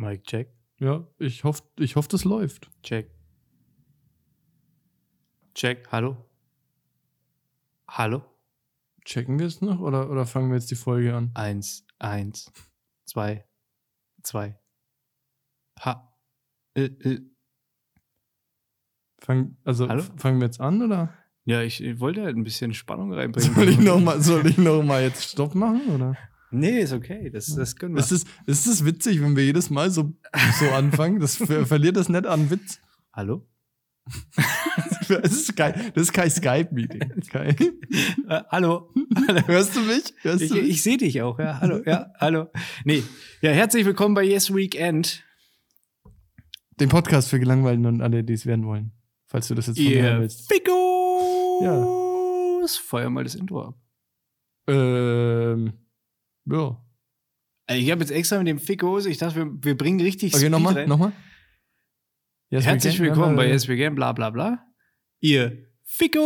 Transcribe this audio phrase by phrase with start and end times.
[0.00, 0.48] Mike, check.
[0.78, 2.70] Ja, ich hoffe, ich hoff, das läuft.
[2.82, 3.10] Check.
[5.54, 5.86] Check.
[5.92, 6.16] Hallo?
[7.86, 8.24] Hallo?
[9.04, 11.32] Checken wir es noch oder, oder fangen wir jetzt die Folge an?
[11.34, 12.50] Eins, eins,
[13.04, 13.44] zwei,
[14.22, 14.58] zwei.
[15.80, 16.16] Ha.
[16.74, 17.20] Äh, äh.
[19.18, 20.02] Fang, also Hallo?
[20.16, 21.12] fangen wir jetzt an oder?
[21.44, 23.54] Ja, ich, ich wollte halt ein bisschen Spannung reinbringen.
[23.54, 25.94] Soll ich nochmal soll ich noch mal jetzt Stopp machen?
[25.94, 26.16] Oder?
[26.52, 27.30] Nee, ist okay.
[27.30, 28.00] Das, das können wir.
[28.00, 30.12] Ist es, ist es witzig, wenn wir jedes Mal so,
[30.58, 31.20] so anfangen?
[31.20, 32.80] Das ver verliert das nicht an Witz.
[33.12, 33.46] Hallo?
[35.08, 37.00] Das ist kein, das ist kein Skype-Meeting.
[37.32, 37.56] Äh,
[38.48, 38.92] hallo?
[39.26, 39.42] hallo.
[39.48, 40.14] Hörst du mich?
[40.22, 41.58] Hörst Ich, ich sehe dich auch, ja.
[41.60, 42.46] Hallo, ja, hallo.
[42.84, 43.02] Nee.
[43.40, 45.24] Ja, herzlich willkommen bei Yes Weekend.
[46.78, 48.92] Den Podcast für Gelangweilten und alle, die es werden wollen.
[49.26, 50.48] Falls du das jetzt von Ihr willst.
[50.52, 50.76] Fickos!
[52.76, 53.74] Feuer mal das Intro ab.
[54.68, 55.72] Ähm,
[56.50, 56.76] ja.
[57.66, 60.48] Also ich habe jetzt extra mit dem Fickos, ich dachte, wir, wir bringen richtig Okay,
[60.48, 61.12] nochmal, nochmal.
[62.50, 64.66] Yes, Herzlich we willkommen bei Yes Weekend, bla bla bla.
[65.20, 66.20] Ihr Ficko!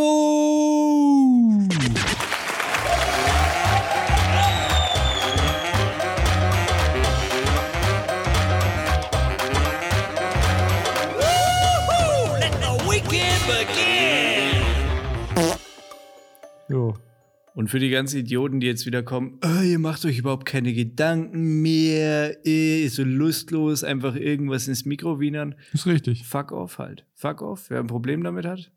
[17.65, 20.71] Und für die ganzen Idioten, die jetzt wieder kommen, "Ah, ihr macht euch überhaupt keine
[20.71, 25.55] Gedanken mehr, ist so lustlos, einfach irgendwas ins Mikro wienern.
[25.73, 26.27] Ist richtig.
[26.27, 27.07] Fuck off halt.
[27.15, 27.71] Fuck off.
[27.71, 28.71] Wer ein Problem damit hat,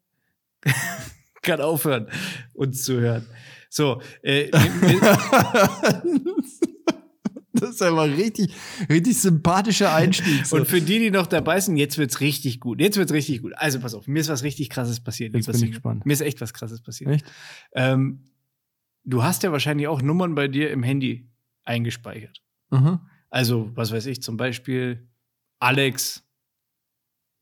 [1.43, 2.07] kann aufhören,
[2.55, 3.27] uns zu hören.
[3.69, 4.49] So, äh,
[7.53, 8.55] das ist aber richtig,
[8.89, 10.47] richtig sympathischer Einstieg.
[10.47, 10.57] So.
[10.57, 12.81] und für die, die noch dabei sind, jetzt wird's richtig gut.
[12.81, 13.53] Jetzt wird's richtig gut.
[13.57, 15.35] Also pass auf, mir ist was richtig krasses passiert.
[15.35, 16.07] Jetzt bin ich gespannt.
[16.07, 17.11] Mir ist echt was krasses passiert.
[17.11, 17.27] Echt?
[17.75, 18.21] Ähm,
[19.05, 21.29] du hast ja wahrscheinlich auch Nummern bei dir im Handy
[21.65, 22.43] eingespeichert.
[22.71, 23.07] Aha.
[23.31, 25.09] Also, was weiß ich, zum Beispiel
[25.59, 26.25] Alex,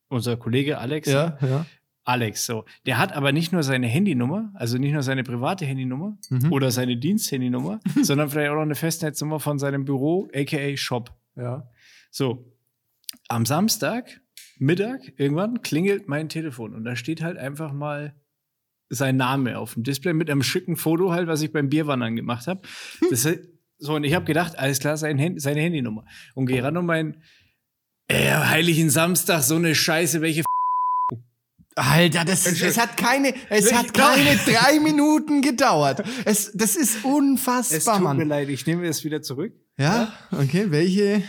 [0.08, 1.08] unser Kollege Alex.
[1.08, 1.66] Ja, ja.
[2.04, 2.64] Alex, so.
[2.86, 6.52] Der hat aber nicht nur seine Handynummer, also nicht nur seine private Handynummer Mhm.
[6.52, 11.12] oder seine Diensthandynummer, sondern vielleicht auch noch eine Festnetznummer von seinem Büro, aka Shop.
[11.34, 11.68] Ja.
[12.10, 12.52] So.
[13.28, 14.20] Am Samstag,
[14.58, 18.14] Mittag, irgendwann klingelt mein Telefon und da steht halt einfach mal
[18.88, 22.46] sein Name auf dem Display mit einem schicken Foto halt, was ich beim Bierwandern gemacht
[22.46, 22.62] habe.
[23.10, 23.28] Das
[23.78, 26.04] so, und ich habe gedacht, alles klar, sein Hand, seine Handynummer.
[26.34, 27.22] Und gehe ran und mein,
[28.10, 30.44] am heiligen Samstag, so eine Scheiße, welche
[31.78, 36.02] Alter, das, es hat keine, es hat keine drei Minuten gedauert.
[36.24, 38.28] Es, das ist Es unfassbar, tut mir Mann.
[38.28, 39.52] leid, ich nehme es wieder zurück.
[39.76, 41.22] Ja, okay, welche?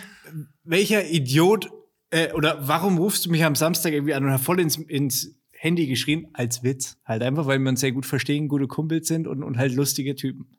[0.63, 1.69] Welcher Idiot
[2.11, 5.87] äh, oder warum rufst du mich am Samstag irgendwie an und voll ins, ins Handy
[5.87, 6.27] geschrien?
[6.33, 6.97] Als Witz.
[7.05, 10.15] Halt einfach, weil wir uns sehr gut verstehen, gute Kumpels sind und, und halt lustige
[10.15, 10.57] Typen.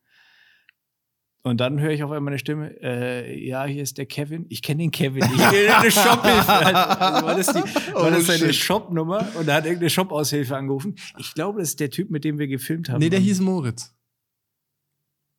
[1.42, 4.44] Und dann höre ich auf einmal eine Stimme, äh, ja, hier ist der Kevin.
[4.48, 5.22] Ich kenne den Kevin.
[5.24, 6.48] Ich will eine Shophilfe.
[7.08, 8.52] Also war das, die, war Oh, das seine.
[8.52, 10.96] Shop-Nummer und er hat irgendeine Shop-Aushilfe angerufen.
[11.16, 12.98] Ich glaube, das ist der Typ, mit dem wir gefilmt haben.
[12.98, 13.94] Nee, der hieß Moritz.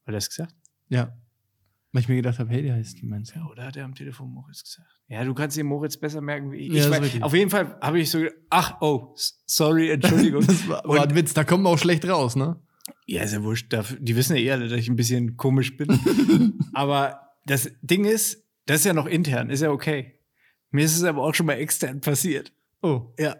[0.05, 0.55] Hat er das gesagt?
[0.87, 1.18] Ja.
[1.91, 3.07] Weil ich mir gedacht habe, hey, der heißt du?
[3.07, 4.87] Ja, oder hat er am Telefon Moritz gesagt?
[5.07, 6.73] Ja, du kannst dir Moritz besser merken wie ich.
[6.73, 9.15] Ja, ich auf jeden Fall habe ich so gedacht, ach, oh,
[9.47, 10.45] sorry, Entschuldigung.
[10.45, 12.61] Das war, war ein Witz, da kommen wir auch schlecht raus, ne?
[13.07, 13.73] ja, ist ja wurscht.
[13.99, 15.99] Die wissen ja eh alle, dass ich ein bisschen komisch bin.
[16.73, 20.19] aber das Ding ist, das ist ja noch intern, ist ja okay.
[20.69, 22.51] Mir ist es aber auch schon mal extern passiert.
[22.83, 23.35] Oh, Ja.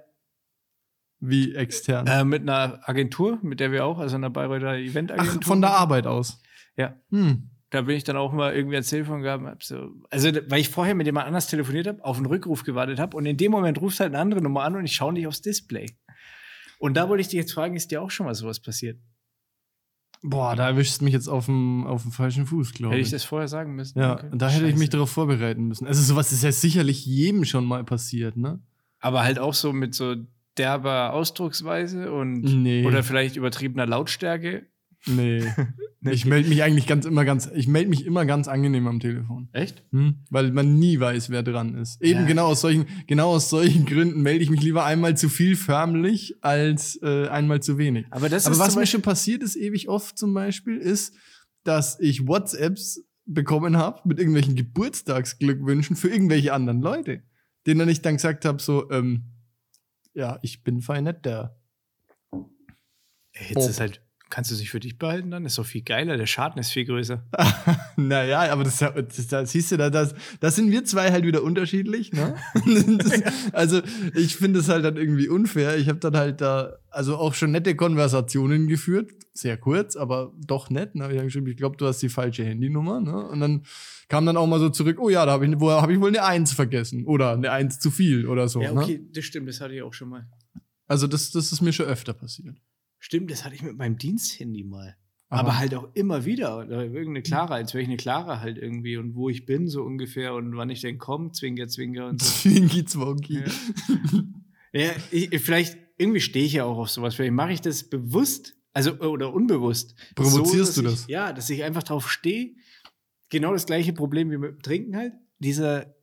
[1.20, 2.08] wie extern.
[2.08, 5.40] Äh, mit einer Agentur, mit der wir auch, also einer Bayreuther Eventagentur.
[5.40, 6.42] Ach, von der Arbeit aus.
[6.76, 6.96] Ja.
[7.12, 7.50] Hm.
[7.72, 10.70] Da bin ich dann auch mal irgendwie ans Telefon gehabt, hab so, also weil ich
[10.70, 13.80] vorher mit jemand anders telefoniert habe, auf einen Rückruf gewartet habe und in dem Moment
[13.80, 15.86] ruft halt eine andere Nummer an und ich schaue nicht aufs Display.
[16.80, 18.98] Und da wollte ich dich jetzt fragen, ist dir auch schon mal sowas passiert?
[20.22, 23.08] Boah, da erwischst du mich jetzt auf dem, auf dem falschen Fuß, glaube Hätte ich.
[23.08, 24.00] ich das vorher sagen müssen?
[24.00, 24.30] ja, Okay.
[24.34, 24.90] da hätte ich mich Scheiße.
[24.92, 25.88] darauf vorbereiten müssen.
[25.88, 28.62] Also sowas ist ja sicherlich jedem schon mal passiert, ne?
[29.00, 30.16] Aber halt auch so mit so
[30.58, 32.86] derber Ausdrucksweise und Nee.
[32.86, 34.66] oder vielleicht übertriebener Lautstärke.
[35.06, 35.44] Nee.
[36.02, 36.12] Nee.
[36.12, 39.50] ich melde mich eigentlich ganz immer ganz, ich melde mich immer ganz angenehm am Telefon.
[39.52, 39.84] Echt?
[39.92, 40.20] Hm?
[40.30, 42.02] Weil man nie weiß, wer dran ist.
[42.02, 42.26] Eben Ja.
[42.26, 46.38] genau aus solchen, genau aus solchen Gründen melde ich mich lieber einmal zu viel förmlich
[46.42, 48.06] als äh, einmal zu wenig.
[48.12, 51.14] Aber das Aber ist was mir schon passiert ist, ewig oft zum Beispiel, ist,
[51.66, 57.24] dass ich WhatsApps bekommen habe mit irgendwelchen Geburtstagsglückwünschen für irgendwelche anderen Leute.
[57.68, 59.34] Denen ich dann gesagt habe, so, ähm,
[60.14, 61.60] ja, ich bin fein nicht der.
[63.50, 65.46] jetzt ist halt Kannst du es nicht für dich behalten dann?
[65.46, 66.16] Ist doch viel geiler.
[66.16, 67.24] Der Schaden ist viel größer.
[67.98, 71.42] naja, aber das, das, das siehst du, da, das, das sind wir zwei halt wieder
[71.42, 72.14] unterschiedlich.
[72.14, 72.36] Ne?
[72.98, 73.24] das,
[73.54, 73.82] also
[74.14, 75.78] ich finde es halt dann irgendwie unfair.
[75.78, 80.70] Ich habe dann halt da also auch schon nette Konversationen geführt, sehr kurz, aber doch
[80.70, 80.96] nett.
[80.96, 81.12] Ne?
[81.26, 83.02] Ich, ich glaube, du hast die falsche Handynummer.
[83.02, 83.28] Ne?
[83.28, 83.64] Und dann
[84.10, 86.10] kam dann auch mal so zurück, oh ja, da habe ich, wo hab ich wohl
[86.10, 88.62] eine Eins vergessen oder eine Eins zu viel oder so.
[88.62, 88.82] Ja, Ne?
[88.82, 90.28] okay, das stimmt, das hatte ich auch schon mal.
[90.88, 92.58] Also das, das ist mir schon öfter passiert.
[93.00, 94.96] Stimmt, das hatte ich mit meinem Diensthandy mal.
[95.30, 95.42] Aha.
[95.42, 96.68] Aber halt auch immer wieder.
[96.70, 100.34] Irgendeine Clara, als wäre ich eine Clara halt irgendwie und wo ich bin, so ungefähr
[100.34, 102.30] und wann ich denn komme, zwinker, zwinker und so.
[102.50, 103.44] Zwinki Zwonki.
[103.44, 103.44] Ja.
[104.72, 107.16] Ja, ich, vielleicht, irgendwie stehe ich ja auch auf sowas.
[107.16, 109.96] Vielleicht mache ich das bewusst, also oder unbewusst.
[110.16, 111.02] Provozierst so, du das?
[111.02, 112.56] Ich, ja, dass ich einfach drauf stehe.
[113.30, 115.14] Genau das gleiche Problem wie mit dem Trinken halt.
[115.40, 115.96] Dieser,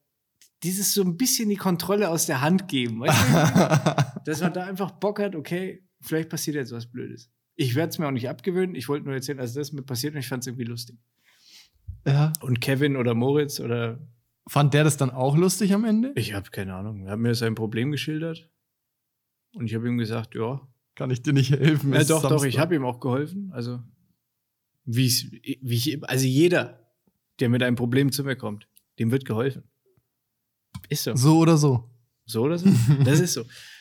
[0.63, 3.01] dieses so ein bisschen die Kontrolle aus der Hand geben.
[3.01, 4.21] Weißt du?
[4.25, 7.31] dass man da einfach Bock hat, okay, vielleicht passiert jetzt was Blödes.
[7.55, 8.75] Ich werde es mir auch nicht abgewöhnen.
[8.75, 10.97] Ich wollte nur erzählen, also das ist mir passiert und ich fand es irgendwie lustig.
[12.07, 12.33] ja.
[12.41, 13.99] Und Kevin oder Moritz oder
[14.49, 16.13] Fand der das dann auch lustig am Ende?
[16.15, 18.49] ich habe keine Ahnung, er hat mir sein Problem geschildert
[19.55, 20.61] und ich habe ihm gesagt, ja,
[20.95, 21.93] Kann ich dir nicht helfen?
[21.93, 22.49] Ja, doch, doch, Samstag.
[22.49, 23.51] ich habe ihm auch geholfen.
[23.53, 23.83] Also,
[24.85, 26.79] wie ich, wie ich, also jeder,
[27.41, 29.65] der mit einem Problem zu mir kommt, dem wird geholfen.
[30.89, 31.17] Ist so.
[31.17, 31.91] So oder so.
[32.25, 32.69] So oder so?
[33.05, 33.45] Das ist so.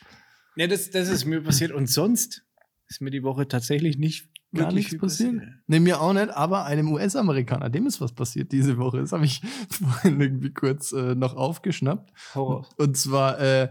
[0.55, 1.71] Ja, das, das ist mir passiert.
[1.71, 2.45] Und sonst
[2.87, 5.41] ist mir die Woche tatsächlich nicht Gar nichts passiert.
[5.67, 8.99] Nee, mir auch nicht, aber einem US-Amerikaner, dem ist was passiert diese Woche.
[8.99, 12.13] Das habe ich vorhin irgendwie kurz äh, noch aufgeschnappt.
[12.33, 12.67] Horror.
[12.77, 13.69] Und zwar, äh,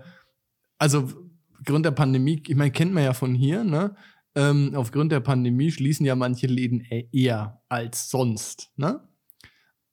[0.79, 1.11] also
[1.59, 3.97] aufgrund der Pandemie, ich meine, kennt man ja von hier, ne?
[4.37, 9.09] Ähm, aufgrund der Pandemie schließen ja manche Läden e- eher als sonst, ne?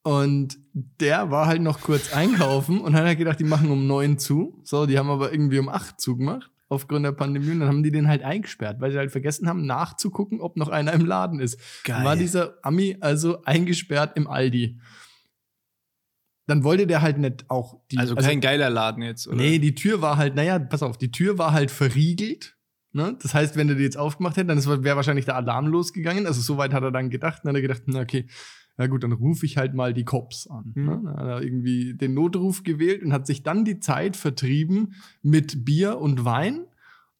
[0.03, 4.17] Und der war halt noch kurz einkaufen und hat halt gedacht, die machen um neun
[4.17, 4.59] zu.
[4.63, 7.91] So, die haben aber irgendwie um acht zugemacht aufgrund der Pandemie und dann haben die
[7.91, 11.59] den halt eingesperrt, weil sie halt vergessen haben, nachzugucken, ob noch einer im Laden ist.
[11.85, 14.79] Dann war dieser Ami also eingesperrt im Aldi.
[16.47, 17.97] Dann wollte der halt nicht auch die.
[17.97, 19.37] also kein geiler Laden jetzt, oder?
[19.37, 22.57] Nee, die Tür war halt, naja, pass auf, die Tür war halt verriegelt.
[22.93, 23.17] Ne?
[23.21, 26.25] Das heißt, wenn er die jetzt aufgemacht hätte, dann wäre wahrscheinlich der Alarm losgegangen.
[26.25, 27.41] Also so weit hat er dann gedacht.
[27.43, 28.27] Dann hat er gedacht, na okay,
[28.81, 30.71] na gut, dann rufe ich halt mal die Cops an.
[30.73, 30.85] Mhm.
[30.85, 31.01] Ne?
[31.03, 35.65] Dann hat er irgendwie den Notruf gewählt und hat sich dann die Zeit vertrieben mit
[35.65, 36.65] Bier und Wein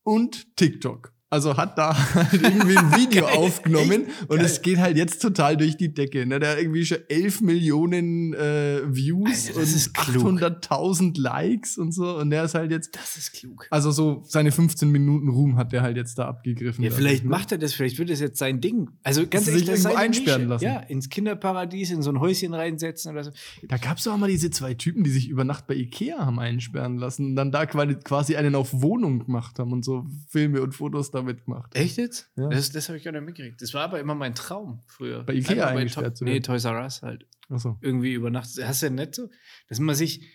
[0.01, 1.13] und TikTok.
[1.33, 4.45] Also hat da halt irgendwie ein Video Geil, aufgenommen und Geil.
[4.45, 6.25] es geht halt jetzt total durch die Decke.
[6.25, 6.39] Ne?
[6.42, 10.42] Der hat irgendwie schon 11 Millionen äh, Views Alter, und klug.
[10.42, 12.18] 800.000 Likes und so.
[12.18, 13.66] Und der ist halt jetzt, Das ist klug.
[13.69, 16.83] also so seine 15 Minuten Ruhm hat der halt jetzt da abgegriffen.
[16.83, 17.30] Ja, dadurch, vielleicht ne?
[17.30, 18.89] macht er das, vielleicht wird das jetzt sein Ding.
[19.04, 20.50] Also ganz ehrlich, sich irgendwo einsperren Nische.
[20.50, 20.66] lassen.
[20.66, 23.31] Ja, ins Kinderparadies, in so ein Häuschen reinsetzen oder so.
[23.69, 26.39] Da gab es auch mal diese zwei Typen, die sich über Nacht bei Ikea haben
[26.39, 30.74] einsperren lassen und dann da quasi- einen auf Wohnung gemacht haben und so Filme und
[30.74, 31.75] Fotos damit gemacht.
[31.75, 32.31] Echt jetzt?
[32.35, 32.50] Ja.
[32.50, 33.62] Das, das habe ich gar nicht mitgekriegt.
[33.62, 35.23] Das war aber immer mein Traum früher.
[35.23, 36.39] Bei Ikea Einmal eingesperrt zu Nee.
[36.39, 37.25] Toys R Us halt.
[37.50, 37.77] Achso.
[37.81, 38.50] Irgendwie über Nacht.
[38.62, 39.29] Hast du ja nicht so?
[39.68, 40.27] Dass man sich,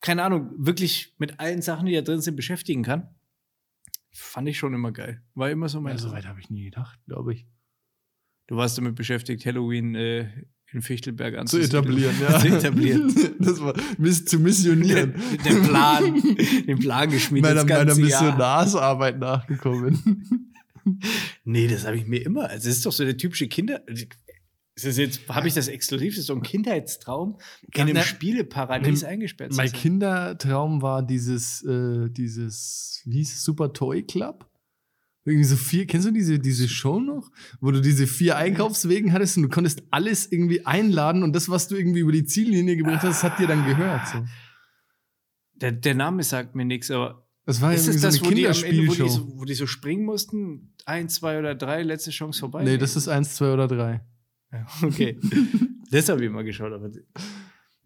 [0.00, 3.14] keine Ahnung, wirklich mit allen Sachen, die da drin sind, beschäftigen kann.
[4.12, 5.22] Fand ich schon immer geil.
[5.34, 7.46] War immer so mein Ja, so weit habe ich nie gedacht, glaube ich.
[8.46, 10.30] Du warst damit beschäftigt, Halloween äh,
[10.72, 11.84] in Fichtelberg Zu anzusiedeln.
[11.84, 12.38] etablieren, ja.
[12.40, 13.14] zu etablieren.
[13.38, 15.14] das war miss, zu missionieren.
[15.44, 16.36] den Plan,
[16.66, 17.50] den Plan geschmiedet.
[17.50, 18.22] meiner, meiner ganze Jahr.
[18.22, 20.52] Missionarsarbeit nachgekommen.
[21.44, 22.48] Nee, das habe ich mir immer.
[22.48, 23.82] Also, das ist doch so der typische Kinder.
[23.88, 26.14] Ist das jetzt, habe ich das exklusiv?
[26.14, 27.38] Das ist so ein Kindheitstraum,
[27.74, 29.72] in einem Spieleparadies eingesperrt zu mein.
[29.72, 34.46] Kindertraum war dieses, äh, dieses, wie hieß es, Super Toy Club?
[35.26, 37.30] Irgendwie so vier, kennst du diese, diese Show noch?
[37.60, 41.66] Wo du diese vier Einkaufswegen hattest und du konntest alles irgendwie einladen und das, was
[41.66, 44.06] du irgendwie über die Ziellinie gebracht hast, hat dir dann gehört.
[44.06, 44.24] So.
[45.54, 48.44] Der, der Name sagt mir nichts, aber Das war ist es so das, wo die,
[48.44, 49.08] Ende, wo, die Kinderspielshow.
[49.08, 50.74] so, wo die so springen mussten?
[50.84, 52.62] Ein, zwei oder drei, letzte Chance vorbei?
[52.62, 54.02] Nee, das ist eins, zwei oder drei.
[54.82, 55.18] Okay.
[55.90, 56.88] das habe ich mal geschaut, aber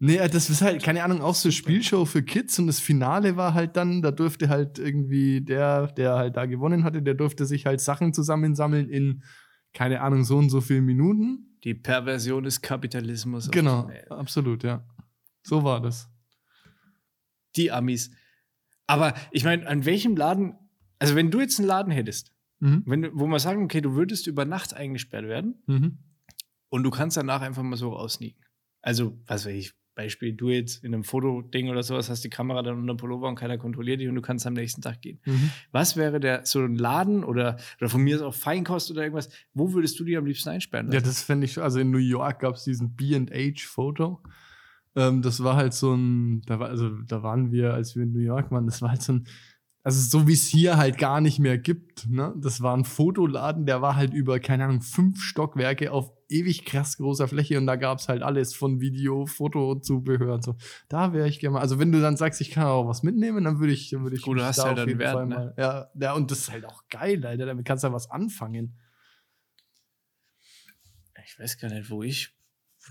[0.03, 2.79] Nee, äh, das ist halt, keine Ahnung, auch so eine Spielshow für Kids und das
[2.79, 7.13] Finale war halt dann, da durfte halt irgendwie der, der halt da gewonnen hatte, der
[7.13, 9.23] durfte sich halt Sachen zusammensammeln in,
[9.73, 11.57] keine Ahnung, so und so viele Minuten.
[11.63, 13.51] die Perversion des Kapitalismus.
[13.51, 14.09] Genau, Welt.
[14.11, 14.83] absolut, ja.
[15.43, 16.09] So war das.
[17.55, 18.11] Die Amis.
[18.87, 20.55] Aber ich meine, an welchem Laden,
[20.99, 22.83] also wenn du jetzt einen Laden hättest, Mhm.
[22.85, 25.97] wenn, wo man sagen, okay, du würdest über Nacht eingesperrt werden, Mhm.
[26.69, 28.41] Und du kannst danach einfach mal so rausnicken.
[28.81, 32.63] Also, was weiß ich, Beispiel, du jetzt in einem Fotoding oder sowas hast die Kamera
[32.63, 35.19] dann unter dem Pullover und keiner kontrolliert dich und du kannst am nächsten Tag gehen.
[35.25, 35.51] Mhm.
[35.71, 39.29] Was wäre der so ein Laden oder, oder von mir ist auch Feinkost oder irgendwas,
[39.53, 41.05] wo würdest du die am liebsten einsperren Ja, lassen?
[41.05, 44.21] das fände ich, also in New York gab es diesen B&H-Foto.
[44.95, 48.11] Ähm, das war halt so ein, da war, also da waren wir, als wir in
[48.11, 49.27] New York waren, das war halt so ein,
[49.83, 52.07] Also so wie es hier halt gar nicht mehr gibt.
[52.09, 52.33] Ne?
[52.37, 56.97] Das war ein Fotoladen, der war halt über, keine Ahnung, fünf Stockwerke auf ewig krass
[56.97, 60.55] großer Fläche und da gab's halt alles von Video, Foto, Zubehör und so.
[60.89, 61.59] Da wäre ich gerne mal.
[61.61, 64.15] Also wenn du dann sagst, ich kann auch was mitnehmen, dann würde ich, dann würde
[64.15, 65.35] ich Gut, du hast da halt auf jeden Wert, Fall ne?
[65.35, 65.53] mal.
[65.57, 67.45] Ja, ja, und das ist halt auch geil, Alter.
[67.45, 68.77] Damit kannst du ja was anfangen.
[71.25, 72.35] Ich weiß gar nicht, wo ich,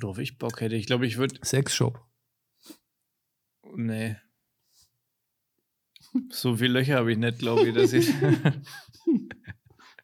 [0.00, 0.76] worauf ich Bock hätte.
[0.76, 2.00] Ich glaube, ich würde, Sexshop.
[3.74, 4.16] nee.
[6.30, 8.08] So viele Löcher habe ich nicht, glaube ich, dass ich.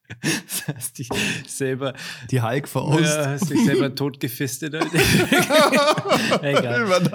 [0.23, 1.09] Das hast dich
[1.47, 1.95] selber,
[2.31, 3.03] Die Hulk veraust.
[3.03, 4.75] ja, hast dich selber totgefistet.
[6.43, 6.87] Egal.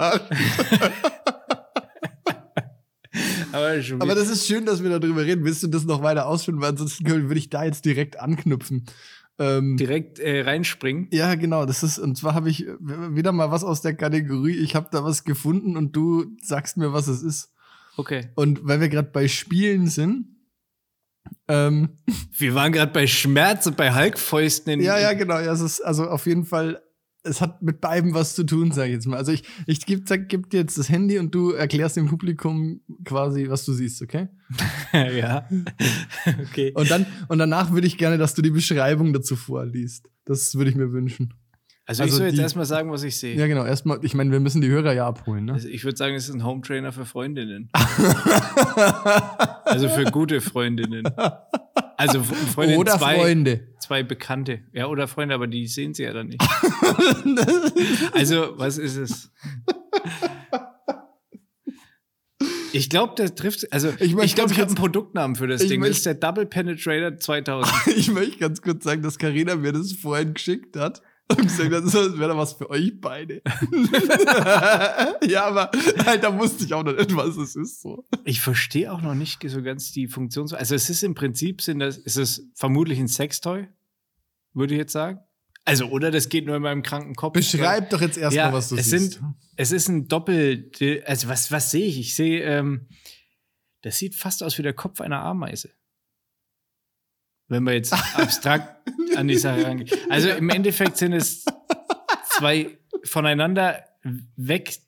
[3.52, 5.44] Aber, Aber das ist schön, dass wir darüber reden.
[5.44, 6.60] Willst du das noch weiter ausführen?
[6.60, 8.86] Weil ansonsten würde ich da jetzt direkt anknüpfen.
[9.38, 11.08] Ähm, direkt äh, reinspringen.
[11.10, 11.66] ja, genau.
[11.66, 14.88] Das ist, und zwar habe ich äh, wieder mal was aus der Kategorie, ich habe
[14.90, 17.52] da was gefunden und du sagst mir, was es ist.
[17.96, 18.28] Okay.
[18.34, 20.31] Und weil wir gerade bei Spielen sind,
[21.48, 21.98] ähm,
[22.36, 24.80] Wir waren gerade bei Schmerz und bei Hulkfäusten in.
[24.80, 25.38] ja, ja, genau.
[25.38, 26.82] Ja, es ist also auf jeden Fall,
[27.24, 29.16] es hat mit beidem was zu tun, sage ich jetzt mal.
[29.16, 33.48] Also ich, ich gebe geb dir jetzt das Handy und du erklärst dem Publikum quasi,
[33.48, 34.28] was du siehst, okay?
[34.92, 35.48] ja.
[36.42, 36.72] okay.
[36.74, 40.08] Und dann und danach würde ich gerne, dass du die Beschreibung dazu vorliest.
[40.24, 41.34] Das würde ich mir wünschen.
[41.92, 43.34] Also, also ich soll jetzt die- erstmal sagen, was ich sehe.
[43.36, 43.64] Ja, genau.
[43.64, 45.52] Erstmal, ich meine, wir müssen die Hörer ja abholen, ne?
[45.54, 47.70] Also ich würde sagen, es ist ein Home Trainer für Freundinnen.
[49.64, 51.04] also für gute Freundinnen.
[51.96, 53.68] Also Freundinnen Oder zwei, Freunde.
[53.80, 54.60] zwei Bekannte.
[54.72, 56.42] Ja, oder Freunde, aber die sehen sie ja dann nicht.
[58.14, 59.30] also, was ist es?
[62.74, 63.70] Ich glaube, der trifft.
[63.72, 65.82] Also, Ich ich, glaube, ich habe einen Produktnamen für das ich Ding.
[65.82, 67.86] Das ist der Double Penetrator 2000.
[67.96, 71.02] ich möchte ganz kurz sagen, dass Karina mir das vorhin geschickt hat.
[71.38, 73.42] Und gesagt hat, das wäre doch was für euch beide.
[75.26, 75.70] ja, aber
[76.04, 77.82] halt, da wusste ich auch noch nicht, was es ist.
[77.82, 78.04] So.
[78.24, 80.52] Ich verstehe auch noch nicht so ganz die Funktion.
[80.52, 83.68] Also es ist im Prinzip sind das, ist es vermutlich ein Sextoy,
[84.54, 85.20] würde ich jetzt sagen.
[85.64, 87.34] Also oder das geht nur in meinem kranken Kopf.
[87.34, 89.12] Beschreib doch jetzt erstmal, Ja, was du es siehst.
[89.14, 89.24] sind,
[89.56, 90.70] es ist ein Doppel,
[91.06, 92.00] also was, was sehe ich?
[92.00, 92.88] Ich sehe, ähm,
[93.82, 95.70] das sieht fast aus wie der Kopf einer Ameise.
[97.52, 99.98] Wenn man jetzt abstrakt an die Sache rangeht.
[100.08, 101.44] Also im Endeffekt sind es
[102.30, 103.84] zwei voneinander
[104.36, 104.78] weg,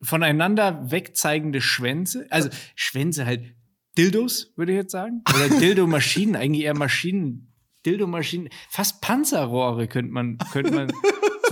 [0.00, 2.28] voneinander wegzeigende Schwänze.
[2.30, 3.56] Also Schwänze halt
[3.98, 5.24] Dildos, würde ich jetzt sagen.
[5.34, 7.52] Oder Dildo-Maschinen, eigentlich eher Maschinen.
[7.84, 10.92] Dildo-Maschinen, fast Panzerrohre könnte man, könnte man,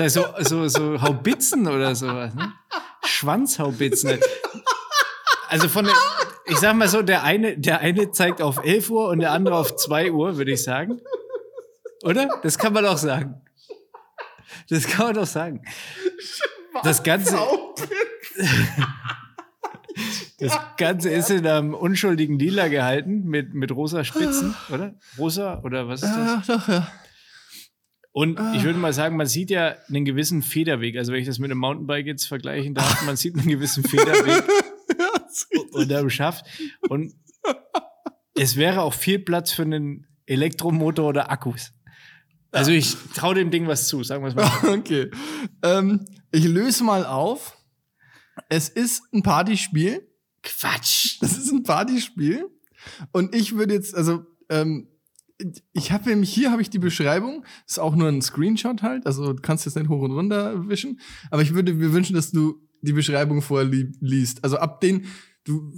[0.09, 2.53] so, so, so Haubitzen oder sowas, ne?
[3.05, 4.21] Schwanzhaubitzen.
[5.49, 5.95] Also von der,
[6.49, 9.57] ich sag mal so, der eine, der eine zeigt auf 11 Uhr und der andere
[9.57, 11.01] auf 2 Uhr, würde ich sagen.
[12.03, 12.29] Oder?
[12.43, 13.43] Das kann man doch sagen.
[14.69, 15.63] Das kann man doch sagen.
[16.83, 17.37] Das Ganze,
[20.39, 24.95] das Ganze ist in einem unschuldigen Lila gehalten mit, mit rosa Spitzen, oder?
[25.19, 26.29] Rosa oder was ist das?
[26.29, 26.89] Ach, doch, ja.
[28.13, 30.97] Und ich würde mal sagen, man sieht ja einen gewissen Federweg.
[30.97, 34.43] Also wenn ich das mit einem Mountainbike jetzt vergleichen darf, man sieht einen gewissen Federweg
[35.73, 36.47] unterm Schaft.
[36.89, 37.15] Und
[38.35, 41.73] es wäre auch viel Platz für einen Elektromotor oder Akkus.
[42.51, 44.79] Also ich traue dem Ding was zu, sagen wir es mal.
[44.79, 45.11] Okay.
[45.63, 47.57] Ähm, ich löse mal auf.
[48.49, 50.07] Es ist ein Partyspiel.
[50.43, 51.19] Quatsch.
[51.21, 52.47] Das ist ein Partyspiel.
[53.13, 54.89] Und ich würde jetzt, also, ähm,
[55.73, 57.45] ich habe nämlich hier habe ich die Beschreibung.
[57.67, 59.07] Ist auch nur ein Screenshot halt.
[59.07, 61.01] Also du kannst jetzt nicht hoch und runter wischen.
[61.31, 64.43] Aber ich würde mir wünschen, dass du die Beschreibung vorliest.
[64.43, 65.07] Also ab den,
[65.49, 65.73] du,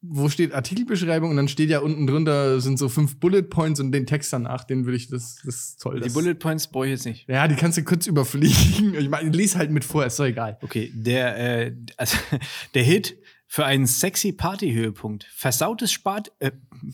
[0.00, 3.92] wo steht Artikelbeschreibung und dann steht ja unten drunter sind so fünf Bullet Points und
[3.92, 5.96] den Text danach, den würde ich, das, das ist toll.
[6.00, 7.28] Die Das- Bullet Points brauche ich jetzt nicht.
[7.28, 8.94] Ja, die kannst du kurz überfliegen.
[8.98, 10.58] Ich meine, lies halt mit vor, ist doch egal.
[10.62, 12.16] Okay, der, äh, also,
[12.74, 13.16] der Hit
[13.46, 15.24] für einen sexy Party-Höhepunkt.
[15.32, 16.50] Versautes, Spat äh,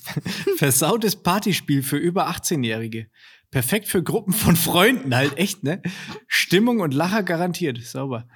[0.56, 3.06] versautes Partyspiel für über 18-Jährige.
[3.50, 5.80] Perfekt für Gruppen von Freunden, halt echt, ne?
[6.26, 8.28] Stimmung und Lacher garantiert, sauber.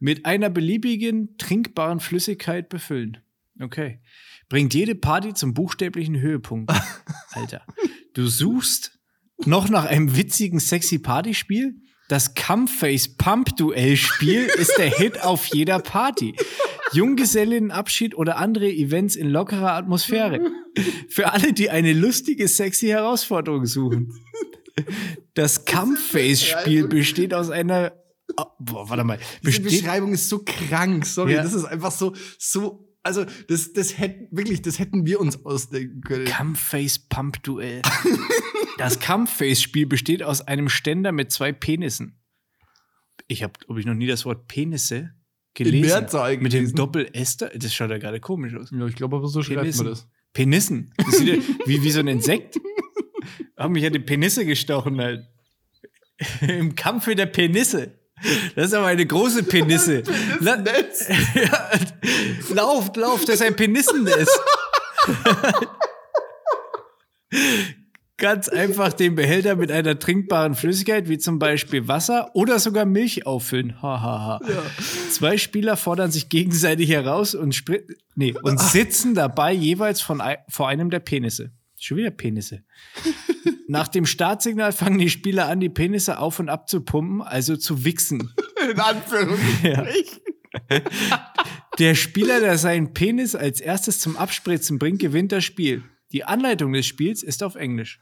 [0.00, 3.18] Mit einer beliebigen, trinkbaren Flüssigkeit befüllen.
[3.60, 4.00] Okay.
[4.48, 6.72] Bringt jede Party zum buchstäblichen Höhepunkt.
[7.32, 7.62] Alter.
[8.14, 8.98] Du suchst
[9.44, 11.76] noch nach einem witzigen, sexy Partyspiel?
[12.08, 16.36] Das Campface Pump Duell Spiel ist der Hit auf jeder Party.
[16.92, 20.40] Junggesellinnenabschied oder andere Events in lockerer Atmosphäre.
[21.08, 24.12] Für alle, die eine lustige, sexy Herausforderung suchen.
[25.34, 27.92] Das Campface Spiel besteht aus einer
[28.36, 29.18] Oh, boah, warte mal.
[29.42, 31.34] Diese Besteht, Beschreibung ist so krank, sorry.
[31.34, 31.42] Ja.
[31.42, 36.00] Das ist einfach so, so, also das, das hätten, wirklich, das hätten wir uns ausdenken
[36.02, 36.24] können.
[36.26, 37.82] Campface Pump Duell.
[38.78, 42.20] Das Campface Spiel besteht aus einem Ständer mit zwei Penissen.
[43.26, 45.14] Ich habe, ob ich noch nie das Wort Penisse
[45.54, 45.80] gelesen.
[45.80, 48.70] Mehrzahl Mit dem da- das schaut ja gerade komisch aus.
[48.72, 49.84] Ja, ich glaube aber so schreibt Penissen.
[49.84, 50.08] man das.
[50.34, 50.92] Penissen.
[50.98, 52.60] Das sieht ja wie, wie so ein Insekt.
[53.56, 55.26] Haben mich ja die Penisse gestochen halt.
[56.46, 57.98] Im Kampfe der Penisse.
[58.54, 60.02] Das ist aber eine große Penisse.
[60.40, 60.56] La
[61.34, 61.70] ja,
[62.54, 64.40] lauft, lauft, das ist ein Penissennest.
[68.18, 73.26] Ganz einfach den Behälter mit einer trinkbaren Flüssigkeit, wie zum Beispiel Wasser oder sogar Milch
[73.26, 73.82] auffüllen.
[73.82, 74.40] Ha, ha, ha.
[75.10, 77.62] Zwei Spieler fordern sich gegenseitig heraus und,
[78.14, 81.50] nee, und sitzen dabei jeweils von, vor einem der Penisse.
[81.86, 82.64] Schon wieder Penisse.
[83.68, 87.56] Nach dem Startsignal fangen die Spieler an, die Penisse auf und ab zu pumpen, also
[87.56, 88.34] zu wichsen.
[88.70, 90.20] In Anführungszeichen.
[91.78, 95.84] Der Spieler, der seinen Penis als erstes zum Abspritzen bringt, gewinnt das Spiel.
[96.10, 98.00] Die Anleitung des Spiels ist auf Englisch.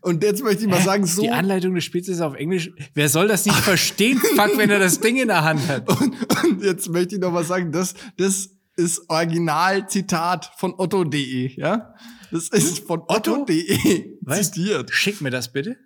[0.00, 1.22] Und jetzt möchte ich mal sagen, so.
[1.22, 2.72] Die Anleitung des Spiels ist auf Englisch.
[2.94, 5.88] Wer soll das nicht verstehen, fuck, wenn er das Ding in der Hand hat?
[5.88, 11.94] Und, und jetzt möchte ich noch mal sagen, das, das ist Original-Zitat von Otto.de, ja?
[12.32, 13.34] Das ist von Otto?
[13.42, 14.90] Otto.de Weißt- zitiert.
[14.92, 15.76] Schick mir das bitte.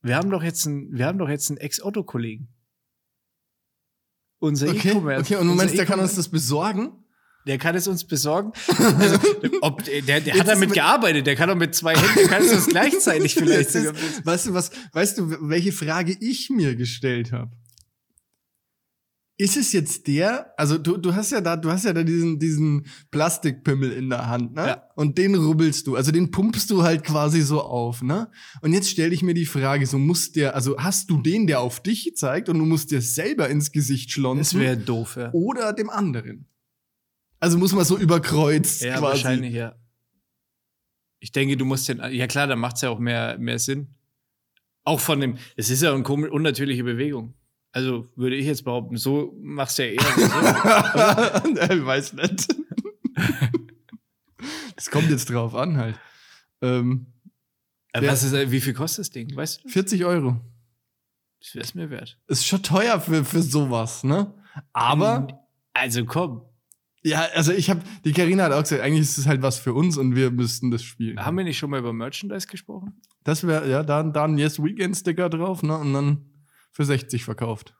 [0.00, 2.48] Wir haben doch jetzt einen, wir haben doch jetzt einen Ex-Otto-Kollegen.
[4.40, 5.20] Unser Okay, E-Commerce.
[5.20, 6.92] okay, und du meinst, der kann uns das besorgen?
[7.46, 8.52] Der kann es uns besorgen.
[8.78, 9.18] Also,
[9.62, 11.26] ob, der der Jetzt hat damit mit- gearbeitet.
[11.26, 14.54] Der kann doch mit zwei Händen, der kann es uns gleichzeitig vielleicht ist, weißt du
[14.54, 17.50] was, weißt du, welche Frage ich mir gestellt habe?
[19.40, 22.40] Ist es jetzt der, also du, du hast ja da, du hast ja da diesen,
[22.40, 24.66] diesen Plastikpimmel in der Hand, ne?
[24.66, 24.82] Ja.
[24.96, 28.32] Und den rubbelst du, also den pumpst du halt quasi so auf, ne?
[28.62, 31.60] Und jetzt stelle ich mir die Frage, so muss der, also hast du den, der
[31.60, 35.32] auf dich zeigt und du musst dir selber ins Gesicht Das schlonzen wäre doof, ja.
[35.32, 36.46] oder dem anderen?
[37.38, 39.02] Also muss man so überkreuzt Ja, quasi.
[39.04, 39.76] wahrscheinlich, ja.
[41.20, 43.94] Ich denke, du musst den, ja klar, dann macht es ja auch mehr, mehr Sinn.
[44.82, 47.34] Auch von dem, es ist ja eine unnatürliche Bewegung.
[47.78, 50.02] Also würde ich jetzt behaupten, so machst du ja eher.
[51.44, 51.74] so.
[51.74, 52.48] ich weiß nicht.
[54.76, 55.96] Das kommt jetzt drauf an halt.
[56.62, 57.06] Ähm,
[57.94, 58.02] Ja.
[58.06, 59.34] was ist, wie viel kostet das Ding?
[59.34, 59.68] Weißt du?
[59.68, 60.40] 40 Euro.
[61.40, 62.18] Das wäre es mir wert.
[62.28, 64.32] Ist schon teuer für, für sowas, ne?
[64.72, 65.26] Aber,
[65.74, 66.42] Also komm,
[67.02, 69.72] ja, also ich habe, die Karina hat auch gesagt, eigentlich ist es halt was für
[69.72, 71.18] uns und wir müssten das spielen.
[71.24, 73.00] haben wir nicht schon mal über Merchandise gesprochen?
[73.24, 75.76] Das wäre, ja, da, da ein Yes Weekend Sticker drauf, ne?
[75.76, 76.24] Und dann
[76.70, 77.74] für 60 verkauft.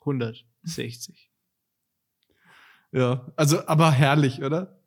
[0.00, 1.30] 160.
[2.92, 4.80] Ja, also, aber herrlich, oder?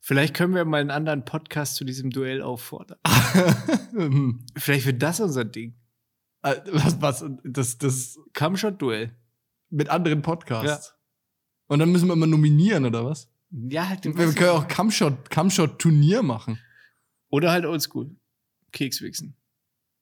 [0.00, 2.98] Vielleicht können wir mal einen anderen Podcast zu diesem Duell auffordern.
[3.90, 4.46] Hm.
[4.56, 5.74] Vielleicht wird das unser Ding.
[6.42, 9.16] Äh, was, was, das, das Cumshot-Duell.
[9.68, 10.94] mit anderen Podcasts.
[11.66, 13.28] Und dann müssen wir mal nominieren, oder was?
[13.50, 16.58] Ja, halt Wir können auch Cumshot, Cumshot Turnier machen.
[17.30, 18.14] Oder halt oldschool.
[18.72, 19.36] Kekswichsen.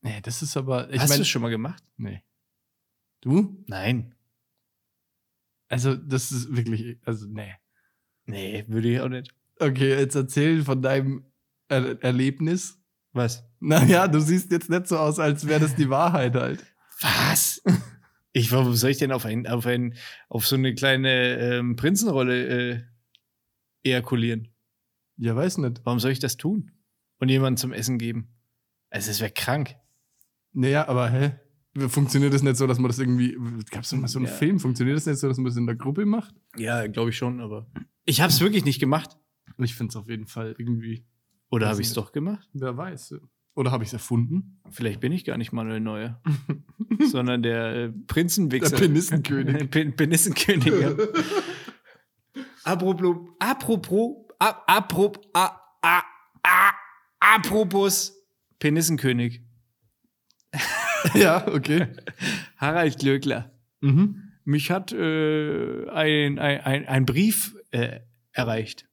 [0.00, 1.82] Nee, das ist aber, ich Hast du es schon mal gemacht?
[1.96, 2.22] nee.
[3.20, 3.64] Du?
[3.66, 4.14] Nein.
[5.68, 7.52] Also, das ist wirklich, also, nee.
[8.26, 9.34] Nee, würde ich auch nicht.
[9.58, 11.24] Okay, jetzt erzähl von deinem
[11.68, 12.80] er Erlebnis.
[13.12, 13.44] Was?
[13.60, 16.64] Naja, du siehst jetzt nicht so aus, als wäre das die Wahrheit halt.
[17.00, 17.62] Was?
[18.32, 19.96] Ich, warum soll ich denn auf ein, auf ein,
[20.28, 22.82] auf so eine kleine ähm, Prinzenrolle äh,
[23.82, 24.54] ejakulieren?
[25.16, 25.80] Ja, weiß nicht.
[25.84, 26.70] Warum soll ich das tun?
[27.18, 28.28] Und jemanden zum Essen geben?
[28.90, 29.74] Also, es wäre krank.
[30.58, 31.32] Naja, aber hä?
[31.88, 33.36] Funktioniert das nicht so, dass man das irgendwie.
[33.70, 34.32] Gab es mal so einen Ja.
[34.32, 34.58] Film?
[34.58, 36.34] Funktioniert das nicht so, dass man das in der Gruppe macht?
[36.56, 37.70] Ja, glaube ich schon, aber.
[38.04, 39.16] Ich habe es wirklich nicht gemacht.
[39.58, 41.04] Ich finde es auf jeden Fall irgendwie.
[41.50, 42.48] Oder habe ich es doch gemacht?
[42.54, 43.14] Wer weiß.
[43.54, 44.60] Oder habe ich es erfunden?
[44.70, 46.20] Vielleicht bin ich gar nicht Manuel Neuer,
[47.10, 48.70] sondern der äh, Prinzenwichser.
[48.76, 49.70] Der Penissenkönig.
[49.70, 50.66] Pen Penissenkönig.
[50.80, 50.92] ja.
[52.64, 55.22] apropos, apropos, ap- apropos,
[57.20, 58.12] apropos
[58.58, 59.42] Penissenkönig.
[61.14, 61.88] ja, okay.
[62.56, 63.50] Harald Glöckler.
[63.80, 64.32] Mhm.
[64.44, 68.00] Mich hat äh, ein, ein, ein, Brief äh,
[68.32, 68.86] erreicht.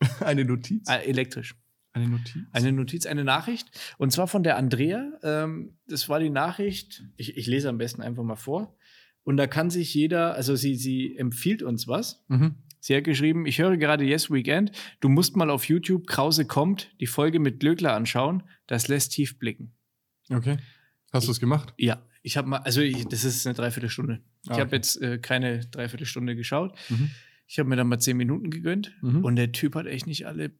[0.20, 0.88] Eine Notiz.
[0.88, 1.54] Äh, elektrisch.
[1.92, 2.42] Eine Notiz.
[2.52, 3.68] Eine Notiz, eine Nachricht.
[3.96, 5.10] Und zwar von der Andrea.
[5.22, 7.02] Ähm, das war die Nachricht.
[7.16, 8.76] Ich, ich lese am besten einfach mal vor.
[9.24, 12.24] Und da kann sich jeder, also sie, sie empfiehlt uns was.
[12.28, 12.56] Mhm.
[12.80, 14.72] Sie hat geschrieben, ich höre gerade Yes Weekend.
[15.00, 18.44] Du musst mal auf YouTube Krause kommt, die Folge mit Glöckler anschauen.
[18.66, 19.72] Das lässt tief blicken.
[20.30, 20.58] Okay.
[21.12, 21.72] Hast du es gemacht?
[21.78, 24.20] Ja, ich habe mal, also ich, das ist eine Dreiviertelstunde.
[24.44, 24.76] Ich Ah, habe okay.
[24.76, 26.76] jetzt äh, keine Dreiviertelstunde geschaut.
[26.90, 27.10] Mhm.
[27.46, 28.92] Ich habe mir dann mal zehn Minuten gegönnt.
[29.00, 29.24] Mhm.
[29.24, 30.50] Und der Typ hat echt nicht alle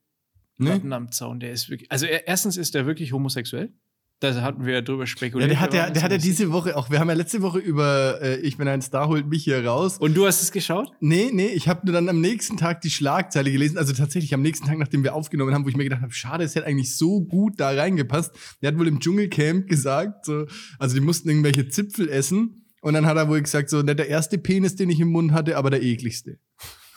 [0.61, 0.71] Nee?
[0.71, 1.39] Platten am Zaun.
[1.39, 3.73] Der ist wirklich, also er, erstens ist er wirklich homosexuell.
[4.21, 5.51] Da hatten wir ja drüber Ja, spekuliert.
[5.51, 8.21] der hat ja, der hat ja diese Woche auch, wir haben ja letzte Woche über
[8.21, 9.97] äh, Ich bin ein Star, holt mich hier raus.
[9.99, 10.91] Und du hast es geschaut?
[11.01, 14.43] Nee, nee, ich habe nur dann am nächsten Tag die Schlagzeile gelesen, also tatsächlich am
[14.43, 16.97] nächsten Tag, nachdem wir aufgenommen haben, wo ich mir gedacht habe, schade, es hätte eigentlich
[16.97, 18.35] so gut da reingepasst.
[18.61, 20.47] Der hat wohl im Dschungelcamp gesagt, so,
[20.81, 24.39] also die mussten irgendwelche Zipfel essen Und dann hat er wohl gesagt, so, der erste
[24.39, 26.39] Penis, den ich im Mund hatte, aber der ekligste.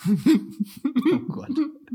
[1.14, 1.52] Oh Gott.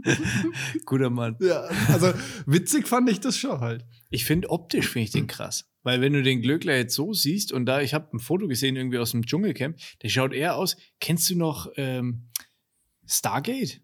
[0.87, 1.37] Guter Mann.
[1.41, 2.13] Ja, also
[2.47, 3.85] witzig fand ich das schon halt.
[4.11, 5.69] Ich finde optisch finde ich den krass.
[5.83, 8.77] Weil wenn du den Glöckler jetzt so siehst und da, ich habe ein Foto gesehen
[8.77, 12.29] irgendwie aus dem Dschungelcamp, der schaut eher aus, kennst du noch ähm,
[13.07, 13.81] Stargate?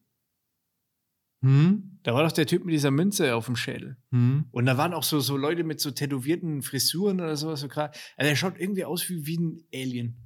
[1.42, 1.98] Hm?
[2.02, 3.96] Da war doch der Typ mit dieser Münze auf dem Schädel.
[4.10, 4.46] Hm?
[4.50, 7.60] Und da waren auch so, so Leute mit so tätowierten Frisuren oder sowas.
[7.60, 7.96] So krass.
[8.16, 10.16] Also der schaut irgendwie aus wie, wie ein Alien,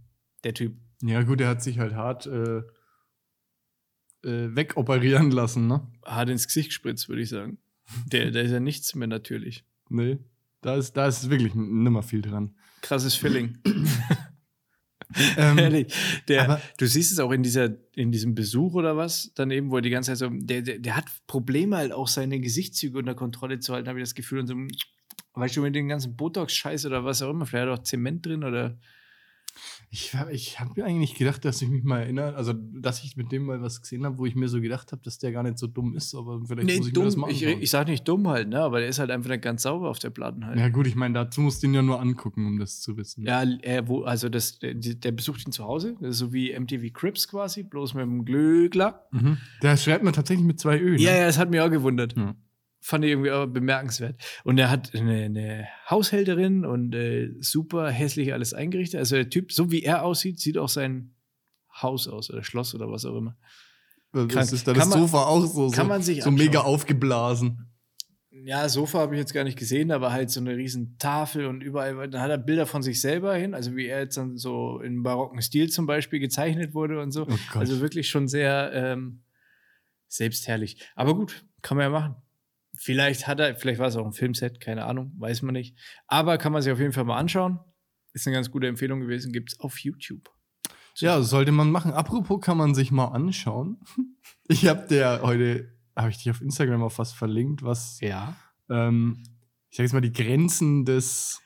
[0.45, 0.77] der Typ.
[1.03, 2.63] Ja, gut, er hat sich halt hart äh,
[4.27, 5.87] äh, wegoperieren lassen, ne?
[6.05, 7.59] Hart ins Gesicht gespritzt, würde ich sagen.
[8.13, 9.65] Der, der ist ja nichts mehr natürlich.
[9.89, 10.19] Nee.
[10.61, 12.55] Da ist, da ist wirklich nimmer viel dran.
[12.83, 13.59] Krasses Feeling.
[15.37, 15.95] Ähm, Ehrlich.
[16.29, 19.77] Der, aber- du siehst es auch in, dieser, in diesem Besuch oder was, daneben, wo
[19.77, 23.15] er die ganze Zeit so, der, der, der hat Probleme halt auch seine Gesichtszüge unter
[23.15, 24.41] Kontrolle zu halten, habe ich das Gefühl.
[24.41, 24.55] Und so,
[25.35, 28.27] weißt du, mit dem ganzen Botox-Scheiß oder was auch immer, vielleicht hat er auch Zement
[28.27, 28.79] drin oder.
[29.91, 33.17] Ich, ich habe mir eigentlich nicht gedacht, dass ich mich mal erinnere, also dass ich
[33.17, 35.43] mit dem mal was gesehen habe, wo ich mir so gedacht habe, dass der gar
[35.43, 37.63] nicht so dumm ist, aber vielleicht muss ich mir das mal ich, anschauen.
[37.63, 38.61] ich sag nicht dumm halt, ne?
[38.61, 40.59] Aber der ist halt einfach nicht ganz sauber auf der Platten halt.
[40.59, 43.25] ja gut, ich meine, dazu musst du ihn ja nur angucken, um das zu wissen.
[43.25, 47.29] Ja, er, wo, also das, der, der besucht ihn zu Hause, so wie MTV Crips
[47.29, 49.07] quasi, bloß mit dem Glöckler.
[49.13, 49.39] Mhm.
[49.63, 50.97] Der schreibt man tatsächlich mit zwei Ö.
[50.97, 51.03] Ne?
[51.03, 52.17] Ja, ja, das hat mich auch gewundert.
[52.17, 52.35] Ja.
[52.87, 54.23] Fand ich irgendwie auch bemerkenswert.
[54.45, 59.01] Und er hat eine, eine Haushälterin und äh, super hässlich alles eingerichtet.
[59.01, 61.17] Also der Typ, so wie er aussieht, sieht auch sein
[61.83, 63.37] Haus aus oder Schloss oder was auch immer.
[64.13, 67.73] Das Kann- ist da das man- Sofa auch so, kann so, so mega aufgeblasen.
[68.31, 71.63] Ja, Sofa habe ich jetzt gar nicht gesehen, aber halt so eine riesen Tafel und
[71.63, 74.79] überall, dann hat er Bilder von sich selber hin, also wie er jetzt dann so
[74.79, 77.27] in barocken Stil zum Beispiel gezeichnet wurde und so.
[77.27, 77.59] Oh.
[77.59, 79.25] Also wirklich schon sehr ähm,
[80.07, 80.87] selbstherrlich.
[80.95, 82.17] Aber gut, kann man ja machen.
[82.79, 85.77] Vielleicht hat er, vielleicht war es auch ein Filmset, keine Ahnung, weiß man nicht.
[86.07, 87.59] Aber kann man sich auf jeden Fall mal anschauen.
[88.13, 90.31] Ist eine ganz gute Empfehlung gewesen, gibt es auf YouTube.
[90.99, 91.93] Ja, sollte man machen.
[91.93, 93.81] Apropos kann man sich mal anschauen.
[94.49, 98.37] Ich habe der heute, habe ich dich auf Instagram auch fast verlinkt, was, Ja.
[98.71, 99.25] ähm,
[99.71, 101.41] ich sag jetzt mal, die Grenzen des,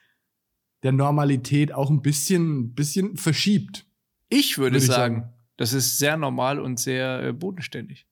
[0.82, 3.86] der Normalität auch ein bisschen, bisschen verschiebt.
[4.28, 5.32] Ich würde Würde ich sagen, sagen.
[5.56, 8.06] das ist sehr normal und sehr äh, bodenständig.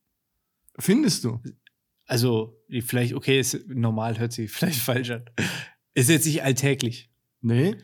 [0.79, 1.39] Findest du?
[2.09, 5.25] Also, vielleicht, okay, ist, normal hört sich vielleicht falsch an.
[5.95, 7.11] Ist jetzt nicht alltäglich.
[7.41, 7.77] Nee.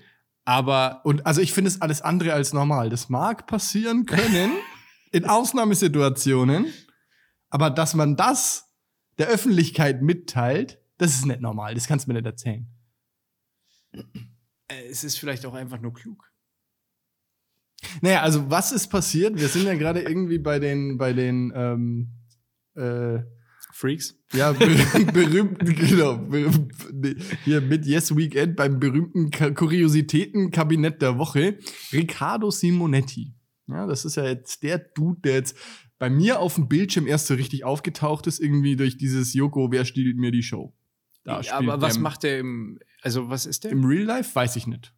[0.44, 2.90] Aber Und also ich finde es alles andere als normal.
[2.90, 4.52] Das mag passieren können
[5.12, 6.66] in Ausnahmesituationen,
[7.48, 8.70] aber dass man das
[9.18, 11.74] der Öffentlichkeit mitteilt, das ist nicht normal.
[11.74, 12.66] Das kannst du mir nicht erzählen.
[13.92, 16.30] äh, es ist vielleicht auch einfach nur klug.
[18.00, 19.38] Naja, also was ist passiert?
[19.38, 22.12] Wir sind ja gerade irgendwie bei den, bei den, ähm,
[22.74, 23.22] äh,
[23.76, 24.16] Freaks.
[24.32, 31.18] ja, berühmten, berühmten genau, berühm- nee, hier mit Yes Weekend beim berühmten Ka- Kuriositäten-Kabinett der
[31.18, 31.58] Woche,
[31.92, 33.34] Riccardo Simonetti.
[33.66, 35.56] Ja, das ist ja jetzt der Dude, der jetzt
[35.98, 39.84] bei mir auf dem Bildschirm erst so richtig aufgetaucht ist, irgendwie durch dieses Joko, wer
[39.84, 40.72] stiehlt mir die Show?
[41.24, 43.72] Da Ja, aber was macht der im, also was ist der?
[43.72, 44.92] Im Real Life weiß ich nicht.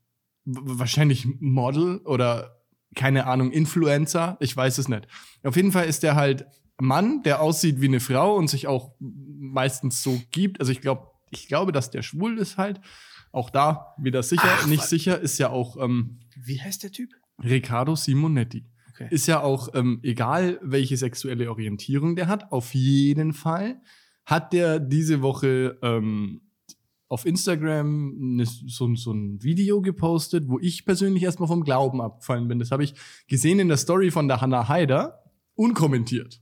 [0.44, 2.60] W wahrscheinlich Model oder
[2.94, 5.06] keine Ahnung, Influencer, ich weiß es nicht.
[5.44, 6.46] Auf jeden Fall ist der halt
[6.78, 10.60] Mann, der aussieht wie eine Frau und sich auch meistens so gibt.
[10.60, 12.80] Also ich glaube, ich glaube, dass der schwul ist halt.
[13.32, 16.92] Auch da wieder sicher, Ach, nicht wa- sicher, ist ja auch ähm, Wie heißt der
[16.92, 17.10] Typ?
[17.42, 18.64] Riccardo Simonetti.
[18.90, 19.08] Okay.
[19.10, 23.80] Ist ja auch ähm, egal, welche sexuelle Orientierung der hat, auf jeden Fall
[24.24, 26.40] hat der diese Woche ähm,
[27.08, 32.48] auf Instagram ne, so, so ein Video gepostet, wo ich persönlich erstmal vom Glauben abgefallen
[32.48, 32.58] bin.
[32.58, 32.94] Das habe ich
[33.28, 35.22] gesehen in der Story von der Hannah Haider,
[35.54, 36.40] unkommentiert.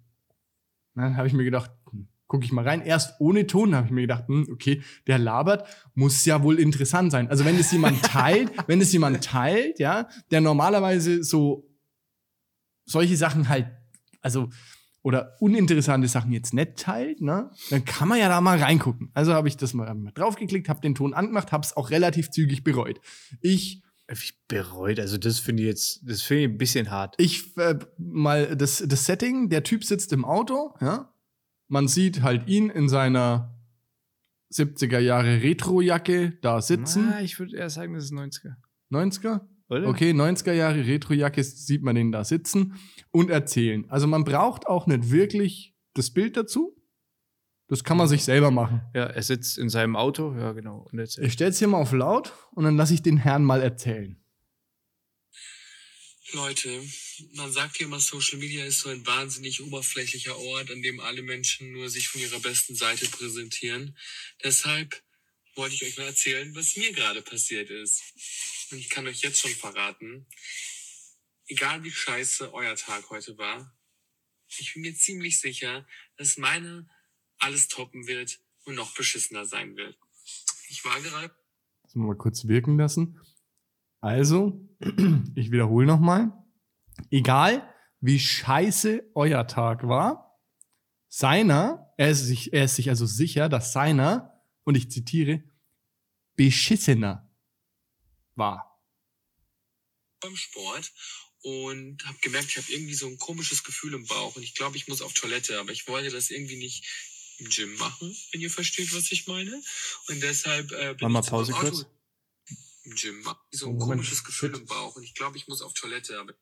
[0.95, 2.83] Dann habe ich mir gedacht, hm, gucke ich mal rein.
[2.83, 7.13] Erst ohne Ton habe ich mir gedacht, hm, okay, der labert, muss ja wohl interessant
[7.13, 7.29] sein.
[7.29, 11.69] Also wenn es jemand teilt, wenn es jemand teilt, ja, der normalerweise so
[12.85, 13.67] solche Sachen halt,
[14.21, 14.51] also
[15.03, 19.11] oder uninteressante Sachen jetzt nicht teilt, ne, dann kann man ja da mal reingucken.
[19.13, 22.65] Also habe ich das mal draufgeklickt, habe den Ton angemacht, habe es auch relativ zügig
[22.65, 23.01] bereut.
[23.43, 23.84] Ich
[24.49, 27.15] bereut, also das finde ich jetzt, das finde ich ein bisschen hart.
[27.19, 31.11] ich äh, mal das, das Setting, der Typ sitzt im Auto, ja.
[31.69, 33.59] Man sieht halt ihn in seiner
[34.53, 37.11] 70er Jahre Retrojacke da sitzen.
[37.13, 38.57] Ah, ich würde eher sagen, das ist 90er.
[38.93, 39.41] 90er?
[39.69, 39.89] Oder?
[39.89, 42.75] Okay, 90er Jahre Retrojacke sieht man den da sitzen
[43.11, 43.87] und erzählen.
[43.89, 46.77] Also man braucht auch nicht wirklich das Bild dazu.
[47.75, 48.83] Das kann man sich selber machen.
[48.95, 50.87] Ja, er sitzt in seinem Auto, ja, genau.
[50.93, 53.43] Und jetzt, Ich stelle es hier mal auf laut und dann lasse ich den Herrn
[53.43, 54.17] mal erzählen.
[56.31, 56.69] Leute,
[57.33, 61.23] man sagt ja immer, Social Media ist so ein wahnsinnig oberflächlicher Ort, an dem alle
[61.23, 63.99] Menschen nur sich von ihrer besten Seite präsentieren.
[64.45, 65.03] Deshalb
[65.57, 68.05] wollte ich euch mal erzählen, was mir gerade passiert ist.
[68.71, 70.29] Und ich kann euch jetzt schon verraten,
[71.49, 73.77] egal wie scheiße euer Tag heute war,
[74.59, 75.85] ich bin mir ziemlich sicher,
[76.17, 76.87] dass meiner
[77.45, 79.97] alles toppen wird und noch beschissener sein wird.
[80.69, 81.35] Ich war gerade
[81.83, 83.21] Das mal kurz wirken lassen.
[84.01, 84.69] Also,
[85.35, 86.33] ich wiederhole nochmal.
[87.11, 90.41] Egal, wie scheiße euer Tag war,
[91.09, 95.43] seiner, er ist sich, er ist sich also sicher, dass seiner, und ich zitiere,
[96.37, 97.31] beschissener
[98.35, 98.81] war.
[100.21, 100.93] beim Sport
[101.43, 104.77] und habe gemerkt, ich habe irgendwie so ein komisches Gefühl im Bauch und ich glaube,
[104.79, 106.87] ich muss auf Toilette, aber ich wollte das irgendwie nicht
[107.39, 109.53] Gym machen, wenn ihr versteht, was ich meine.
[110.09, 111.87] Und deshalb äh, bin Mach mal Pause kurz.
[112.85, 113.39] Im Gym machen.
[113.51, 114.61] So ein Moment, komisches Gefühl shit.
[114.61, 116.35] im Bauch und ich glaube, ich muss auf Toilette, aber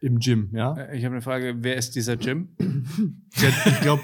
[0.00, 0.74] Im Gym, ja?
[0.76, 2.54] Äh, Ich habe eine Frage, wer ist dieser Jim?
[2.58, 4.02] Der- Ich glaube,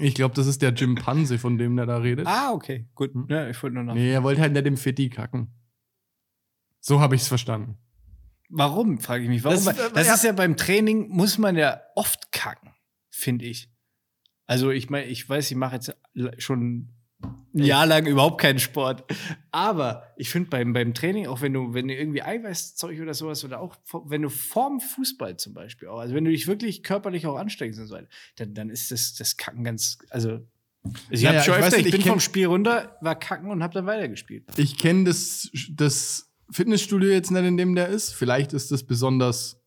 [0.00, 2.26] ich glaub, das ist der Jim Panse, von dem der da redet.
[2.26, 3.12] Ah, okay, gut.
[3.28, 3.94] Ja, ich wollte nur nach.
[3.94, 5.52] Nee, er wollte halt nicht im Fetti kacken.
[6.80, 7.78] So habe ich es verstanden.
[8.48, 9.42] Warum, frage ich mich.
[9.44, 9.64] Warum?
[9.64, 10.14] Das- Das, das ja.
[10.14, 12.72] ist ja beim Training, muss man ja oft kacken,
[13.10, 13.68] finde ich.
[14.46, 15.96] Also ich meine, ich weiß, ich mache jetzt
[16.38, 16.88] schon
[17.54, 19.04] ein Jahr lang überhaupt keinen Sport.
[19.50, 23.44] Aber ich finde beim, beim Training, auch wenn du, wenn du irgendwie Eiweißzeug oder sowas
[23.44, 23.76] oder auch
[24.06, 27.80] wenn du vorm Fußball zum Beispiel auch, also wenn du dich wirklich körperlich auch anstrengst
[27.80, 30.44] und so weiter, dann, dann ist das, das Kacken ganz, also, also
[31.10, 33.18] ich Naja, habe schon ich weiß öfter, ich ich bin vom kenn- Spiel runter, war
[33.18, 34.44] kacken und habe dann weitergespielt.
[34.58, 38.12] Ich kenne das, das Fitnessstudio jetzt nicht, in dem der ist.
[38.12, 39.63] Vielleicht ist es besonders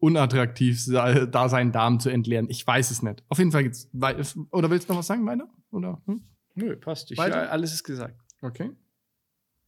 [0.00, 2.48] unattraktiv, da seinen Darm zu entleeren.
[2.50, 3.22] Ich weiß es nicht.
[3.28, 4.16] Auf jeden Fall wei-
[4.50, 5.48] Oder willst du noch was sagen, weiter?
[5.70, 6.02] Oder?
[6.06, 6.24] Hm?
[6.54, 7.10] Nö, passt.
[7.10, 7.44] Ich, Weiter?
[7.44, 8.18] ja, alles ist gesagt.
[8.42, 8.70] Okay.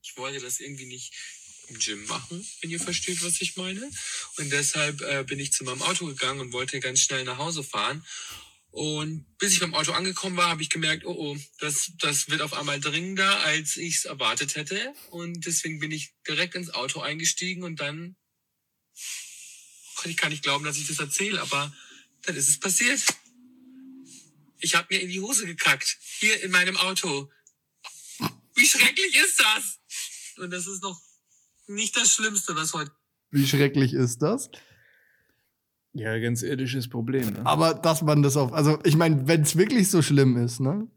[0.02, 1.14] ich wollte das irgendwie nicht
[1.68, 3.88] im Gym machen, wenn ihr versteht, was ich meine.
[4.38, 7.62] Und deshalb äh, bin ich zu meinem Auto gegangen und wollte ganz schnell nach Hause
[7.62, 8.04] fahren.
[8.70, 12.40] Und bis ich beim Auto angekommen war, habe ich gemerkt, oh oh, das, das wird
[12.40, 14.92] auf einmal dringender, als ich es erwartet hätte.
[15.10, 18.16] Und deswegen bin ich direkt ins Auto eingestiegen und dann
[20.10, 21.72] ich gar nicht glauben, dass ich das erzähle, aber
[22.22, 23.02] dann ist es passiert.
[24.58, 27.30] Ich habe mir in die Hose gekackt, hier in meinem Auto.
[28.54, 29.80] Wie schrecklich ist das?
[30.38, 31.00] Und das ist noch
[31.66, 32.92] nicht das Schlimmste, was heute
[33.30, 34.50] Wie schrecklich ist das?
[35.94, 37.30] Ja, ganz irdisches Problem.
[37.30, 37.46] Ne?
[37.46, 38.52] Aber dass man das auf.
[38.52, 40.88] Also, ich meine, wenn es wirklich so schlimm ist, ne?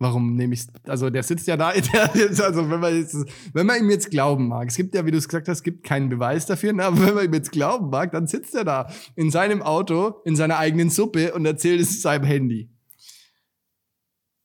[0.00, 1.72] Warum nehme ich Also, der sitzt ja da.
[1.92, 3.14] Der, also, wenn man, jetzt,
[3.52, 5.62] wenn man ihm jetzt glauben mag, es gibt ja, wie du es gesagt hast, es
[5.62, 6.84] gibt keinen Beweis dafür, ne?
[6.84, 10.36] aber wenn man ihm jetzt glauben mag, dann sitzt er da in seinem Auto, in
[10.36, 12.70] seiner eigenen Suppe und erzählt es seinem Handy.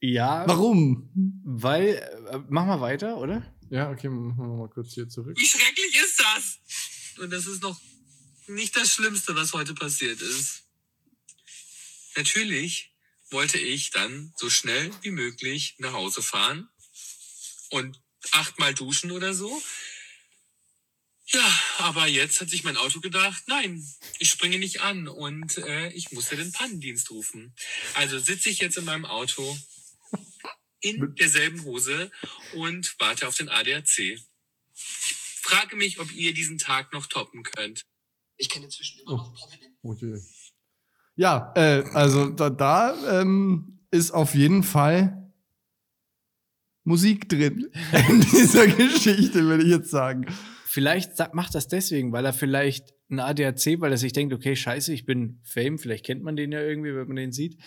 [0.02, 1.10] Ja, Warum?
[1.46, 3.41] weil, äh, mach mal weiter, oder?
[3.70, 5.38] Ja, okay, machen wir mal kurz hier zurück.
[5.39, 7.24] Wie schrecklich ist das?
[7.24, 7.80] Und das ist noch
[8.48, 10.63] nicht das Schlimmste, was heute passiert ist.
[12.18, 12.95] Natürlich
[13.32, 16.70] wollte ich dann so schnell wie möglich nach Hause fahren
[17.70, 19.62] und achtmal duschen oder so.
[21.28, 23.84] Ja, aber jetzt hat sich mein Auto gedacht, nein,
[24.20, 27.56] ich springe nicht an und äh, ich musste den Pannendienst rufen.
[27.96, 29.58] Also sitze ich jetzt in meinem Auto
[30.82, 32.12] in derselben Hose
[32.54, 34.20] und warte auf den ADAC.
[34.76, 37.82] Frage mich, ob ihr diesen Tag noch toppen könnt.
[38.38, 40.22] Ich kenne inzwischen immer noch prominente Okay.
[41.15, 45.32] Ja, äh, also da, da ähm, ist auf jeden Fall
[46.84, 47.67] Musik drin
[48.10, 50.25] in dieser Geschichte, würde ich jetzt sagen.
[50.65, 54.93] Vielleicht macht das deswegen, weil er vielleicht ein ADAC, weil er sich denkt, okay, scheiße,
[54.93, 57.58] ich bin Fame, vielleicht kennt man den ja irgendwie, wenn man den sieht.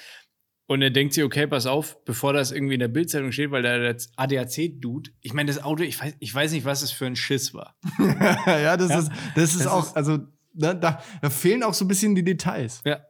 [0.70, 3.62] Und er denkt sich, okay, pass auf, bevor das irgendwie in der Bildzeitung steht, weil
[3.62, 7.16] der ADAC-Dude, ich meine, das Auto, ich weiß, ich weiß nicht, was es für ein
[7.16, 7.74] Schiss war.
[8.46, 8.98] ja, das Ja.
[8.98, 10.18] ist, das ist Das auch, ist- also
[10.52, 12.82] da, da, da fehlen auch so ein bisschen die Details.
[12.84, 13.00] Ja.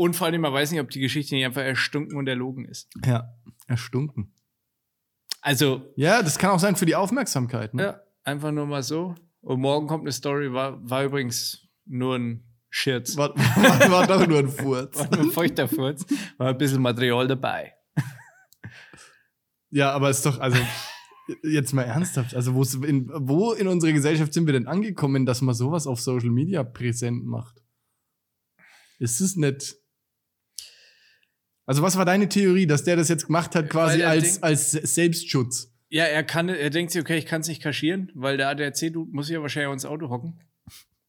[0.00, 2.88] Und vor allem, man weiß nicht, ob die Geschichte nicht einfach erstunken und erlogen ist.
[3.04, 3.34] Ja,
[3.66, 4.32] erstunken.
[5.42, 7.74] Also, Ja, das kann auch sein für die Aufmerksamkeit.
[7.74, 7.82] Ne?
[7.82, 9.14] ja, einfach nur mal so.
[9.42, 13.18] Und morgen kommt eine Story, war, war übrigens nur ein Schirz.
[13.18, 14.98] War, war, war doch nur ein Furz.
[14.98, 16.06] War nur ein feuchter Furz.
[16.38, 17.74] War ein bisschen Material dabei.
[19.68, 20.58] Ja, aber ist doch, also
[21.42, 25.54] jetzt mal ernsthaft, also in, wo in unserer Gesellschaft sind wir denn angekommen, dass man
[25.54, 27.62] sowas auf Social Media präsent macht?
[28.98, 29.76] Ist es nicht?
[31.70, 35.72] Also was war deine Theorie, dass der das jetzt gemacht hat quasi als, als Selbstschutz?
[35.88, 39.12] Ja, er kann, er denkt sich, okay, ich kann es nicht kaschieren, weil der ADAC-Dude
[39.12, 40.40] muss ja wahrscheinlich auch ins Auto hocken.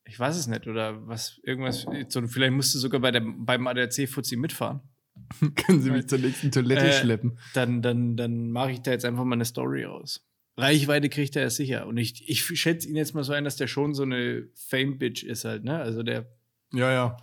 [0.05, 3.65] Ich weiß es nicht, oder was, irgendwas, so, vielleicht musst du sogar bei der, beim
[3.65, 4.81] ADAC-Fuzzi mitfahren.
[5.55, 7.39] Können Sie mich zur nächsten Toilette Äh, schleppen?
[7.55, 10.23] Dann, dann, dann mache ich da jetzt einfach mal eine Story raus.
[10.57, 11.87] Reichweite kriegt er ja sicher.
[11.87, 15.23] Und ich, ich schätze ihn jetzt mal so ein, dass der schon so eine Fame-Bitch
[15.23, 15.79] ist halt, ne?
[15.79, 16.27] Also der,
[16.71, 17.17] Ja, ja.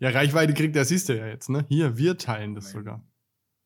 [0.00, 1.64] Ja, Reichweite kriegt er, siehst du ja jetzt, ne?
[1.68, 3.02] Hier, wir teilen das sogar.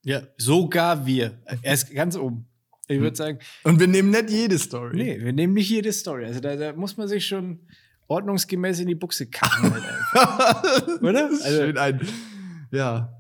[0.05, 1.43] ja, sogar wir.
[1.63, 2.47] Er ist ganz oben.
[2.87, 4.97] Ich würde sagen, Und wir nehmen nicht jede Story.
[4.97, 6.25] nee, wir nehmen nicht jede Story.
[6.25, 7.67] Also da, da muss man sich schon
[8.07, 9.71] ordnungsgemäß in die Buchse kacken.
[9.73, 10.83] Halt einfach.
[11.03, 11.29] Oder?
[11.29, 12.01] Das Also- schön ein.
[12.71, 13.15] Ja.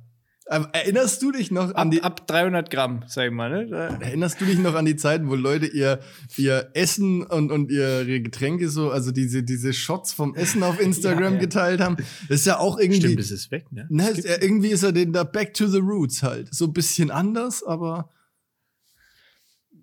[0.48, 3.66] Erinnerst du dich noch an ab, die, ab 300 Gramm, sag ich mal.
[3.66, 3.98] Ne?
[4.00, 6.00] Erinnerst du dich noch an die Zeiten, wo Leute ihr,
[6.38, 11.24] ihr Essen und, und ihre Getränke so, also diese, diese Shots vom Essen auf Instagram
[11.24, 11.38] Ja, ja.
[11.38, 11.96] geteilt haben?
[12.28, 13.00] Das ist ja auch irgendwie.
[13.00, 13.86] stimmt, das ist weg, ne?
[13.90, 16.54] Ne, ist irgendwie ist er den da back to the roots halt.
[16.54, 18.08] So ein bisschen anders, aber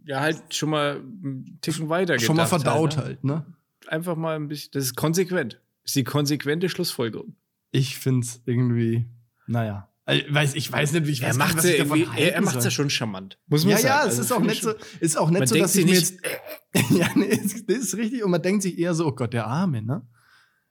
[0.05, 3.33] ja, halt schon mal einen Ticken weiter schon mal gedacht verdaut halt, halt, ne?
[3.33, 3.45] ne?
[3.87, 5.61] Einfach mal ein bisschen, das ist konsequent.
[5.83, 7.35] Das ist die konsequente Schlussfolgerung.
[7.71, 9.05] Ich find's irgendwie,
[9.47, 9.89] naja.
[10.07, 12.41] Also, weiß, ich weiß nicht, wie ich Er weiß macht nicht, ja ich er, er
[12.41, 12.71] macht ja soll.
[12.71, 13.39] schon charmant.
[13.47, 13.87] Muss man Ja, sagen.
[13.87, 15.81] ja, es Also ist auch ich so, ist auch nicht Man so, denkt dass ich
[15.81, 16.11] sich mir nicht-
[16.73, 19.33] jetzt, ja, nee, ist- das ist richtig und man denkt sich eher so, oh Gott,
[19.33, 20.07] der Arme, ne?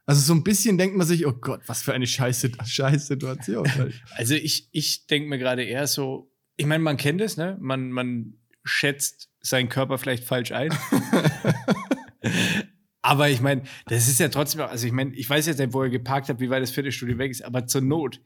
[0.07, 3.67] Also so ein bisschen denkt man sich, oh Gott, was für eine scheiße, scheiß Situation.
[4.17, 7.57] Also ich, ich denke mir gerade eher so, ich meine, man kennt es, ne?
[7.61, 10.71] Man, man schätzt seinen Körper vielleicht falsch ein.
[13.03, 15.73] aber ich meine, das ist ja trotzdem, auch- also ich meine, ich weiß jetzt nicht,
[15.73, 18.21] wo er geparkt hat, wie weit das Fitnessstudio weg ist, aber zur Not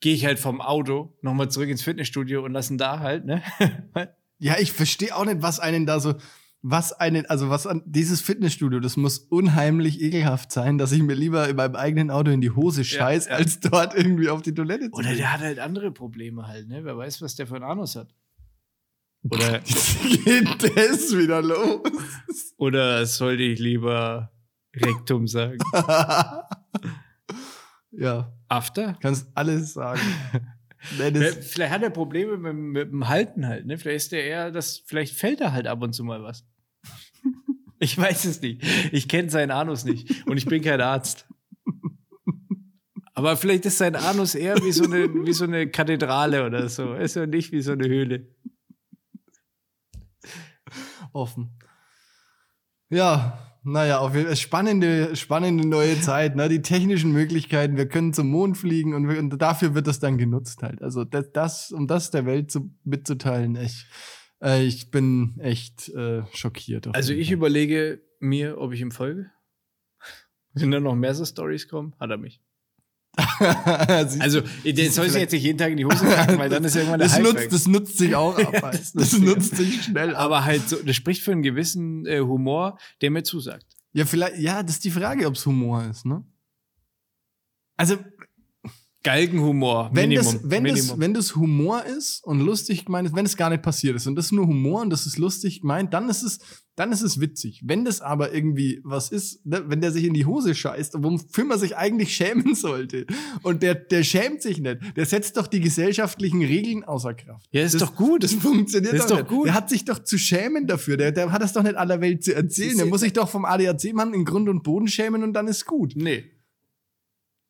[0.00, 3.42] gehe ich halt vom Auto nochmal zurück ins Fitnessstudio und lassen da halt, ne?
[4.42, 6.14] Ja, ich verstehe auch nicht, was einen da so,
[6.62, 11.12] was einen, also was an dieses Fitnessstudio, das muss unheimlich ekelhaft sein, dass ich mir
[11.12, 13.32] lieber in meinem eigenen Auto in die Hose scheiß, ja.
[13.34, 15.18] als dort irgendwie auf die Toilette zu Oder gehen.
[15.18, 16.84] der hat halt andere Probleme halt, ne?
[16.84, 18.14] Wer weiß, was der für einen Anus hat.
[19.28, 19.58] Oder,
[20.24, 21.82] geht das wieder los.
[22.56, 24.32] oder sollte ich lieber
[24.74, 25.58] Rektum sagen?
[27.92, 28.96] ja, After?
[29.00, 30.00] kannst alles sagen.
[30.80, 33.76] Vielleicht hat er Probleme mit, mit dem Halten halt, ne?
[33.76, 36.44] Vielleicht ist der eher, das, vielleicht fällt er halt ab und zu mal was.
[37.82, 38.62] Ich weiß es nicht.
[38.92, 41.26] Ich kenne seinen Anus nicht und ich bin kein Arzt.
[43.14, 46.92] Aber vielleicht ist sein Anus eher wie so eine, wie so eine Kathedrale oder so.
[46.92, 48.28] Ist ja nicht wie so eine Höhle.
[51.14, 51.58] offen.
[52.90, 56.48] Ja, naja, auf jeden Fall spannende, spannende neue Zeit, ne?
[56.48, 60.18] Die technischen Möglichkeiten, wir können zum Mond fliegen und, wir, und dafür wird das dann
[60.18, 60.82] genutzt halt.
[60.82, 63.86] Also das, das um das der Welt zu, mitzuteilen, ich,
[64.42, 66.88] äh, ich bin echt äh, schockiert.
[66.94, 67.36] Also ich Fall.
[67.36, 69.30] überlege mir, ob ich ihm folge.
[70.54, 72.40] Wenn da noch mehr so Stories kommen, hat er mich.
[74.20, 76.64] Also, der du soll sich jetzt nicht jeden Tag in die Hose kacken, weil dann
[76.64, 77.34] ist irgendwann der das Hype weg.
[77.34, 78.52] nutzt, das nutzt sich auch ab.
[78.52, 80.22] Ja, das das, nutzt sich nutzt sich schnell ab.
[80.22, 83.66] Aber halt so, das spricht für einen gewissen äh, Humor, der mir zusagt.
[83.92, 86.24] Ja, vielleicht, ja, das ist die Frage, ob es Humor ist, ne?
[87.76, 87.96] Also,
[89.02, 89.90] Galgenhumor.
[89.94, 90.32] wenn Minimum.
[90.34, 90.88] das, wenn, Minimum.
[90.88, 94.06] das, wenn das Humor ist und lustig gemeint ist, wenn es gar nicht passiert ist
[94.06, 96.38] und das ist nur Humor und das ist lustig gemeint, dann ist es,
[96.76, 97.62] dann ist es witzig.
[97.64, 101.44] Wenn das aber irgendwie was ist, ne, wenn der sich in die Hose scheißt, wofür
[101.44, 103.06] man sich eigentlich schämen sollte
[103.42, 107.46] und der, der schämt sich nicht, der setzt doch die gesellschaftlichen Regeln außer Kraft.
[107.52, 108.22] Ja, ist das, doch gut.
[108.22, 109.46] Das funktioniert Das ist doch, doch gut.
[109.46, 110.98] Der hat sich doch zu schämen dafür.
[110.98, 112.76] Der, der hat das doch nicht aller Welt zu erzählen.
[112.76, 115.94] Der muss sich doch vom ADAC-Mann in Grund und Boden schämen und dann ist gut.
[115.96, 116.24] Nee.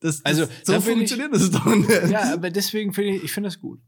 [0.01, 1.89] Das, das, Also, so da funktioniert das doch nicht.
[2.09, 3.79] Ja, aber deswegen finde ich, ich finde das gut.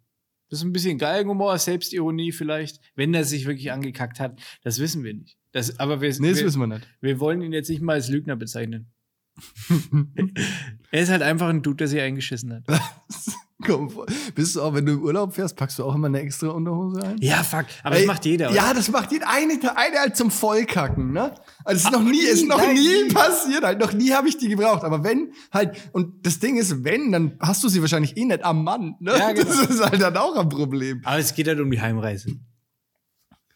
[0.50, 4.40] Das ist ein bisschen Galgenhumor, Selbstironie vielleicht, wenn er sich wirklich angekackt hat.
[4.64, 5.38] Das wissen wir nicht.
[5.52, 6.88] Das, aber wir, nee, das wir, wissen wir nicht.
[7.02, 8.92] wir wollen ihn jetzt nicht mal als Lügner bezeichnen.
[10.92, 12.64] er ist halt einfach ein Dude, der sich eingeschissen hat.
[13.66, 16.20] Komm, vor- bist du auch, wenn du im Urlaub fährst, packst du auch immer eine
[16.22, 17.18] extra Unterhose ein?
[17.20, 17.66] Ja, fuck.
[17.84, 18.48] Aber Ey, das macht jeder.
[18.48, 18.56] oder?
[18.56, 19.30] Ja, das macht jeder.
[19.30, 21.34] Eine, eine halt zum Vollkacken, ne?
[21.64, 23.14] Also es ist noch nie, nie, ist noch nein, nie.
[23.14, 23.64] passiert.
[23.64, 24.84] Halt, noch nie habe ich die gebraucht.
[24.84, 28.44] Aber wenn halt, und das Ding ist, wenn, dann hast du sie wahrscheinlich eh nicht
[28.44, 29.18] am Mann, ne?
[29.18, 29.48] Ja, genau.
[29.50, 31.02] Das ist halt dann auch ein Problem.
[31.04, 32.36] Aber es geht halt um die Heimreise.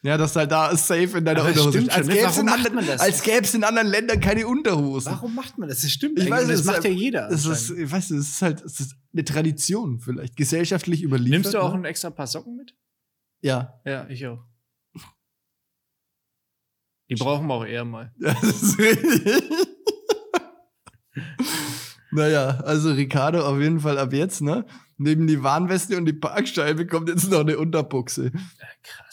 [0.02, 2.14] Ja, dass du halt da safe in deiner Aber das Unterhose stimmt als schon, ne?
[2.14, 3.00] gäbe es in, anderen- das?
[3.00, 5.12] als es in anderen Ländern keine Unterhosen.
[5.12, 5.80] Warum macht man das?
[5.82, 6.20] Das stimmt.
[6.20, 7.28] Ich weiß, das es macht ja jeder.
[7.28, 11.30] Das ist, ich weiß, es ist halt es ist eine Tradition vielleicht, gesellschaftlich überliefert.
[11.30, 11.80] Nimmst du auch ne?
[11.80, 12.76] ein extra paar Socken mit?
[13.40, 13.80] Ja.
[13.84, 14.44] Ja, ich auch.
[17.10, 18.12] Die brauchen wir auch eher mal.
[18.20, 19.42] Ja, das ist richtig.
[22.12, 24.64] naja, also Ricardo auf jeden Fall ab jetzt, ne?
[24.96, 28.30] Neben die Warnweste und die Parkscheibe kommt jetzt noch eine Unterbuchse.
[28.34, 29.07] Ja, krass.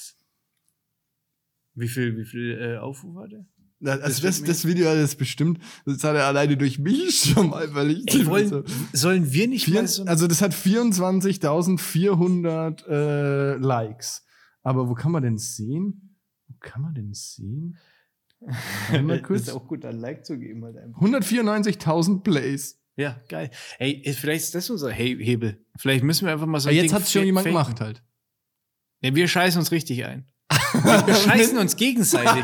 [1.75, 3.45] Wie viel, wie viel äh, Aufruf hat er?
[3.79, 7.49] Na, Also das, das Video hat es bestimmt, das hat er alleine durch mich schon
[7.49, 8.15] mal verliebt.
[8.15, 14.25] Ey, wollen, sollen wir nicht mal so also das hat 24.400 äh, Likes.
[14.63, 16.17] Aber wo kann man denn sehen?
[16.47, 17.77] Wo kann man denn sehen?
[18.39, 19.41] Warte mal Das kurz.
[19.41, 21.01] ist auch gut, ein Like zu geben halt einfach.
[21.01, 22.81] 194.000 Plays.
[22.97, 23.49] Ja, geil.
[23.77, 25.63] Ey, ist- vielleicht ist das unser He Hebel.
[25.77, 28.03] Vielleicht müssen wir einfach mal so Aber ein jetzt hat es schon jemand gemacht halt.
[29.01, 30.25] Ja, wir scheißen uns richtig ein.
[30.85, 32.43] Wir, wir scheißen uns gegenseitig.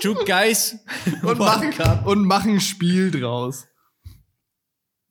[0.00, 0.76] Two guys.
[1.22, 1.72] und, machen,
[2.04, 3.66] und machen ein Spiel draus.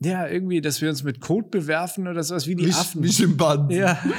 [0.01, 3.03] Ja, irgendwie, dass wir uns mit Code bewerfen oder sowas wie die Wie, Affen.
[3.03, 3.69] wie Schimpansen.
[3.71, 3.99] ja.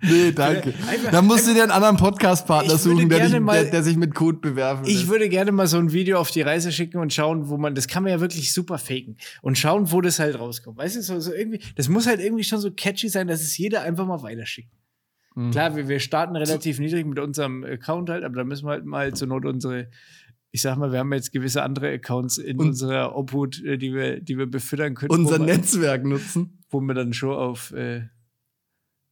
[0.00, 0.74] Nee, danke.
[0.86, 3.96] Einfach- da musst du dir einen anderen Podcast-Partner suchen, der, dich, mal- der, der sich
[3.96, 5.08] mit Code bewerfen Ich lässt.
[5.08, 7.88] würde gerne mal so ein Video auf die Reise schicken und schauen, wo man, das
[7.88, 10.78] kann man ja wirklich super faken und schauen, wo das halt rauskommt.
[10.78, 13.58] Weißt du, so, so irgendwie, das muss halt irgendwie schon so catchy sein, dass es
[13.58, 14.70] jeder einfach mal weiterschickt.
[15.38, 15.52] Mhm.
[15.52, 18.84] Klar, wir, wir starten relativ niedrig mit unserem Account halt, aber da müssen wir halt
[18.84, 19.88] mal zur Not unsere,
[20.50, 23.94] ich sag mal, wir haben jetzt gewisse andere Accounts in Und- unserer Obhut, äh, die
[23.94, 25.12] wir, die wir befüttern können.
[25.12, 26.58] Unser wo, wir, Netzwerk nutzen.
[26.70, 27.98] wo wir dann schon auf, äh,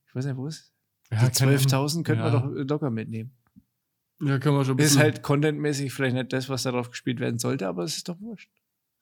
[0.09, 0.73] ich weiß nicht, wo ist?
[1.13, 2.33] Ja, Die 12.000 könnten ja.
[2.33, 3.31] wir doch locker mitnehmen.
[4.21, 7.39] Ja, können wir schon ein Ist halt contentmäßig vielleicht nicht das, was darauf gespielt werden
[7.39, 8.51] sollte, aber es ist doch wurscht.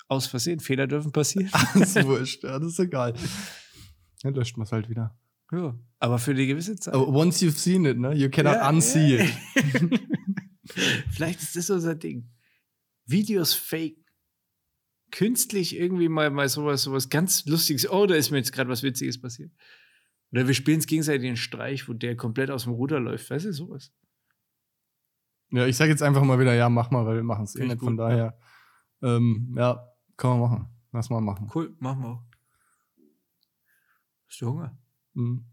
[0.08, 1.48] Aus Versehen, Fehler dürfen passieren.
[1.72, 3.14] Das ist wurscht, ja, das ist egal.
[4.22, 5.16] Dann löscht man es halt wieder.
[5.52, 5.78] Ja.
[5.98, 6.94] Aber für die gewisse Zeit.
[6.94, 8.14] Aber once you've seen it, ne?
[8.14, 9.24] You cannot Ja, unsee ja.
[9.24, 10.00] it.
[11.10, 12.30] Vielleicht ist das unser Ding.
[13.06, 13.98] Videos fake.
[15.10, 17.88] Künstlich irgendwie mal, mal sowas, sowas ganz Lustiges.
[17.88, 19.52] Oh, da ist mir jetzt gerade was Witziges passiert.
[20.32, 23.30] Oder wir spielen es gegenseitig einen Streich, wo der komplett aus dem Ruder läuft.
[23.30, 23.92] Weißt du, sowas.
[25.52, 27.64] Ja, ich sage jetzt einfach mal wieder, ja, mach mal, weil wir machen es eh
[27.64, 27.78] nicht.
[27.78, 28.36] Von gut, daher,
[29.02, 30.68] ähm, ja, kann man machen.
[30.90, 31.48] Lass mal machen.
[31.54, 32.22] Cool, machen wir auch.
[34.26, 34.76] Hast du Hunger?
[35.14, 35.46] Mhm.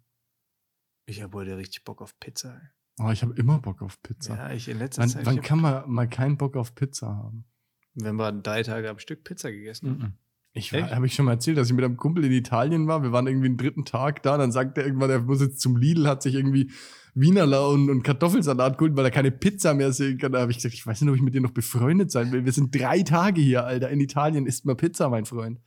[1.05, 2.53] Ich habe heute richtig Bock auf Pizza.
[2.55, 2.69] ey.
[2.99, 4.35] Oh, ich habe immer Bock auf Pizza.
[4.35, 5.25] Ja, ich in letzter wann Zeit.
[5.25, 7.45] wann ich kann man mal keinen Bock auf Pizza haben?
[7.93, 10.17] wenn wir drei Tage am Stück Pizza gegessen haben.
[10.53, 10.93] Ich Echt?
[10.93, 13.03] habe ich schon mal erzählt, dass ich mit einem Kumpel in Italien war.
[13.03, 14.37] Wir waren irgendwie den dritten Tag da.
[14.37, 16.71] Dann sagt er irgendwann, er muss jetzt zum Lidl, hat sich irgendwie
[17.13, 20.33] Wienerla und, und Kartoffelsalat geholt, weil er keine Pizza mehr sehen kann.
[20.33, 22.43] Da habe ich gesagt, ich weiß nicht, ob ich mit dir noch befreundet sein will.
[22.43, 23.89] Wir sind drei Tage hier, Alter.
[23.89, 25.59] In Italien isst man Pizza, mein Freund.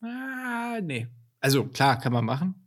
[0.00, 1.08] Ah, nee.
[1.40, 2.63] Also klar, kann man machen.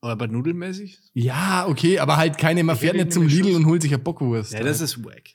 [0.00, 1.00] Aber nudelmäßig?
[1.12, 4.02] Ja, okay, aber halt keine, man Ich fährt nicht zum Lidl und holt sich eine
[4.02, 4.52] Bockwurst.
[4.52, 5.30] Ja, das ist wack.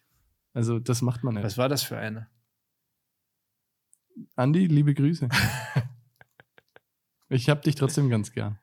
[0.53, 1.43] also, das macht man nicht.
[1.43, 2.30] Was war das für eine?
[4.36, 5.28] Andi, liebe Grüße.
[7.30, 8.57] ich hab dich trotzdem ganz gern.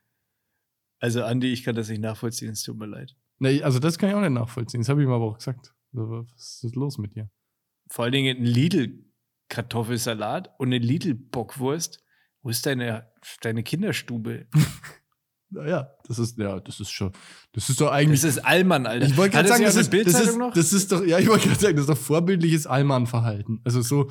[1.00, 3.14] Also, Andi, ich kann das nicht nachvollziehen, es tut mir leid.
[3.38, 4.80] Nee, also, das kann ich auch nicht nachvollziehen.
[4.80, 5.74] Das habe ich ihm aber auch gesagt.
[5.92, 7.28] Was ist los mit dir?
[7.88, 12.02] Vor allen Dingen ein Lidl-Kartoffelsalat und eine Lidl-Bockwurst.
[12.42, 14.46] Wo ist deine, deine Kinderstube?
[15.50, 17.12] Naja, das ist, ja, das ist schon,
[17.52, 18.20] das ist doch eigentlich.
[18.20, 19.06] Das ist Allmann, Alter.
[19.06, 20.54] ich wollte gerade sagen, das ist, das, ist, noch?
[20.54, 23.60] das ist doch, ja, ich wollte gerade sagen, das ist doch vorbildliches Allmann-Verhalten.
[23.64, 24.10] Also so,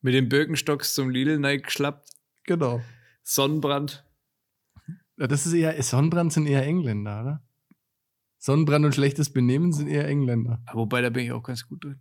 [0.00, 2.10] Mit den Birkenstocks zum Lidl geschlappt.
[2.44, 2.82] genau.
[3.22, 4.04] Sonnenbrand.
[5.16, 7.42] Ja, das ist eher, Sonnenbrand sind eher Engländer, oder?
[8.38, 10.60] Sonnenbrand und schlechtes Benehmen sind eher Engländer.
[10.66, 12.00] Aber wobei, da bin ich auch ganz gut drin.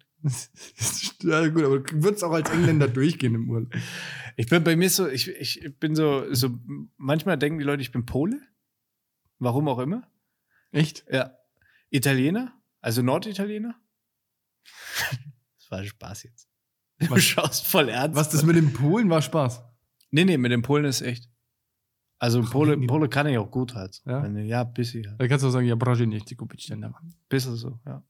[1.21, 3.73] Ja, gut, aber du würdest auch als Engländer durchgehen im Urlaub.
[4.37, 6.57] Ich bin bei mir so, ich, ich bin so, so,
[6.97, 8.41] manchmal denken die Leute, ich bin Pole.
[9.39, 10.07] Warum auch immer.
[10.71, 11.05] Echt?
[11.11, 11.37] Ja.
[11.89, 13.75] Italiener, also Norditaliener.
[15.57, 16.49] Das war Spaß jetzt.
[16.99, 18.15] Du schaust voll ernst.
[18.17, 19.63] Was, das mit dem Polen war Spaß.
[20.11, 21.29] Nee, nee, mit dem Polen ist echt.
[22.19, 22.85] Also Pole, nee.
[22.85, 24.01] Pole kann ich auch gut halt.
[24.05, 24.25] Ja?
[24.27, 25.03] Ja, bisschen.
[25.03, 25.15] Ja.
[25.17, 26.35] Da kannst du auch sagen, ja, brauche ich nicht, die.
[27.27, 28.03] Bisschen so, ja.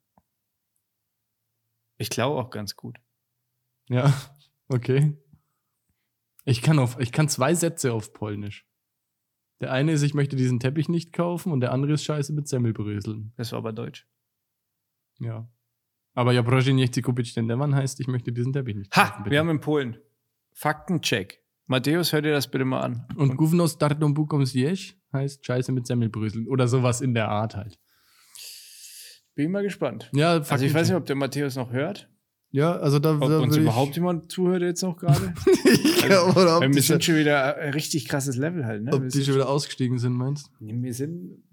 [1.97, 2.99] Ich klaue auch ganz gut.
[3.89, 4.13] Ja,
[4.67, 5.17] okay.
[6.45, 8.65] Ich kann, auf, ich kann zwei Sätze auf Polnisch.
[9.61, 12.47] Der eine ist, ich möchte diesen Teppich nicht kaufen und der andere ist Scheiße mit
[12.49, 13.31] Semmelbröseln.
[13.37, 14.05] Das war aber Deutsch.
[15.19, 15.47] Ja.
[16.15, 19.09] Aber ja, proszę nie chcę kupić ten Devan heißt, ich möchte diesen Teppich nicht Ha,
[19.09, 19.31] kaufen.
[19.31, 19.97] wir haben in Polen.
[20.51, 21.41] Faktencheck.
[21.67, 23.07] Matthäus, hör dir das bitte mal an.
[23.15, 24.43] und Gówno z tartą buką
[25.13, 26.47] heißt Scheiße mit Semmelbröseln.
[26.47, 27.79] Oder sowas in der Art halt.
[29.35, 30.09] Bin mal gespannt.
[30.13, 32.09] Ja, Also ich weiß nicht, ob der Matthäus noch hört.
[32.51, 35.33] Ja, also da, Ob da uns überhaupt jemand zuhört jetzt noch gerade.
[36.07, 38.83] ja, oder ob wir sind schon wieder ein richtig krasses Level halt.
[38.83, 38.93] Ne?
[38.93, 40.67] ob Wir die schon wieder ausgestiegen sind, meinst du?
[40.67, 41.43] Wir sind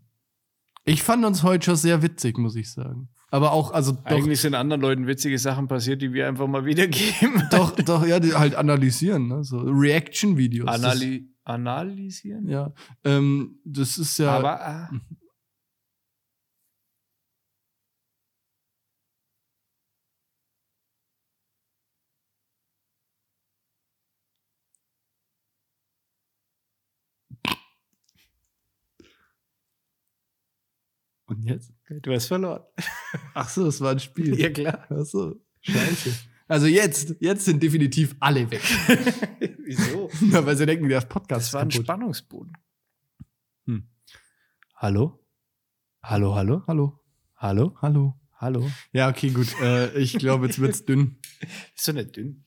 [0.85, 3.09] Ich fand uns heute schon sehr witzig, muss ich sagen.
[3.31, 6.67] Aber auch, also doch, eigentlich sind anderen Leuten witzige Sachen passiert, die wir einfach mal
[6.67, 7.45] wiedergeben.
[7.51, 9.43] doch, doch, ja, die halt analysieren, ne?
[9.43, 10.69] So Reaction-Videos.
[10.69, 12.47] Anali analysieren.
[12.47, 12.75] Ja,
[13.05, 14.33] ähm, das ist ja.
[14.33, 14.91] Aber ah,
[31.41, 31.73] Und jetzt?
[31.89, 32.63] du hast verloren.
[33.35, 34.35] Ach so, es war ein Spiel.
[34.39, 34.87] Ja, klar.
[34.91, 36.13] Ach so, scheiße.
[36.49, 38.61] Also jetzt, jetzt sind definitiv alle weg.
[39.65, 40.11] Wieso?
[40.31, 41.71] ja, weil sie denken, der Podcast Das war ein.
[41.71, 42.53] Spannungsboden.
[43.67, 43.89] Hm.
[44.77, 45.25] Hallo?
[46.03, 46.63] Hallo, hallo?
[46.67, 47.01] Hallo,
[47.37, 47.77] Hallo?
[47.81, 48.15] hallo.
[48.35, 48.71] Hallo?
[48.93, 49.49] Ja, okay, gut.
[49.61, 51.19] Äh, ich glaube, jetzt wird's dünn.
[51.77, 52.45] Ist doch nicht dünn.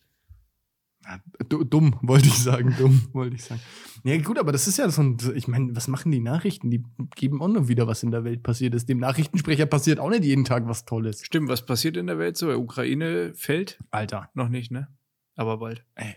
[1.49, 2.76] Du, dumm, wollte ich sagen.
[2.78, 3.60] Dumm, wollte ich sagen.
[4.04, 5.18] Ja, gut, aber das ist ja so ein.
[5.36, 6.70] Ich meine, was machen die Nachrichten?
[6.72, 6.84] Die
[7.16, 8.88] geben auch nur wieder, was in der Welt passiert ist.
[8.89, 11.24] Dem Nachrichtensprecher passiert auch nicht jeden Tag was Tolles.
[11.24, 12.49] Stimmt, was passiert in der Welt so?
[12.51, 13.80] Ukraine fällt?
[13.91, 14.30] Alter.
[14.34, 14.88] Noch nicht, ne?
[15.36, 15.84] Aber bald.
[15.95, 16.16] Ey.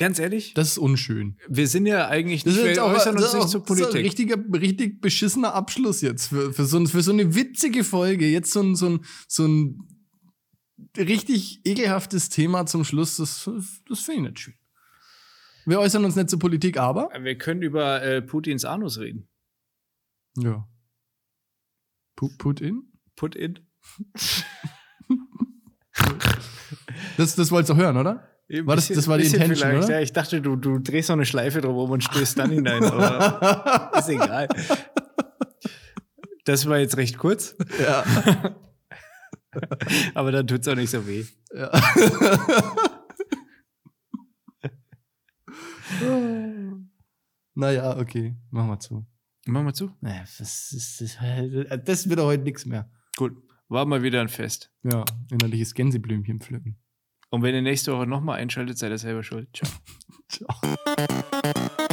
[0.00, 1.36] Ganz ehrlich, Das ist unschön.
[1.48, 3.48] wir sind ja eigentlich Das nicht, ist jetzt wir auch, äußern das uns ist nicht
[3.50, 4.04] zur so ein Politik.
[4.04, 8.28] richtiger, richtig beschissener Abschluss jetzt für, für, so, ein- für so eine witzige Folge.
[8.28, 9.88] Jetzt so ein, so ein, so ein
[10.96, 13.16] richtig ekelhaftes Thema zum Schluss.
[13.16, 13.48] Das,
[13.88, 14.54] das finde ich nicht schön.
[15.66, 17.10] Wir äußern uns nicht zur Politik, aber.
[17.20, 19.28] Wir können über äh, Putins Anus reden.
[20.38, 20.66] Ja.
[22.18, 22.92] Pu- Putin?
[23.16, 23.58] Put in.
[27.16, 28.28] Das, das wolltest du hören, oder?
[28.64, 29.90] War das- das war die Bisschen Intention, oder?
[29.90, 32.82] Ja, ich dachte, du, du drehst noch eine Schleife drum und stößt dann hinein.
[32.84, 34.48] Aber ist egal.
[36.44, 38.04] Das war jetzt recht kurz, ja.
[40.14, 41.24] Aber dann tut's auch nicht so weh.
[41.54, 41.70] ja.
[47.54, 48.36] naja, okay.
[48.50, 49.06] Machen wir zu.
[49.46, 49.90] Machen wir zu.
[50.00, 52.90] Naja, das, ist, das, das wird heute nichts mehr.
[53.16, 53.36] Gut.
[53.68, 54.72] War mal wieder ein Fest.
[54.82, 56.78] Ja, innerliches Gänseblümchen pflücken.
[57.30, 59.48] Und wenn ihr nächste Woche nochmal einschaltet, seid ihr selber schuld.
[59.54, 59.70] Ciao.
[60.28, 61.88] Ciao.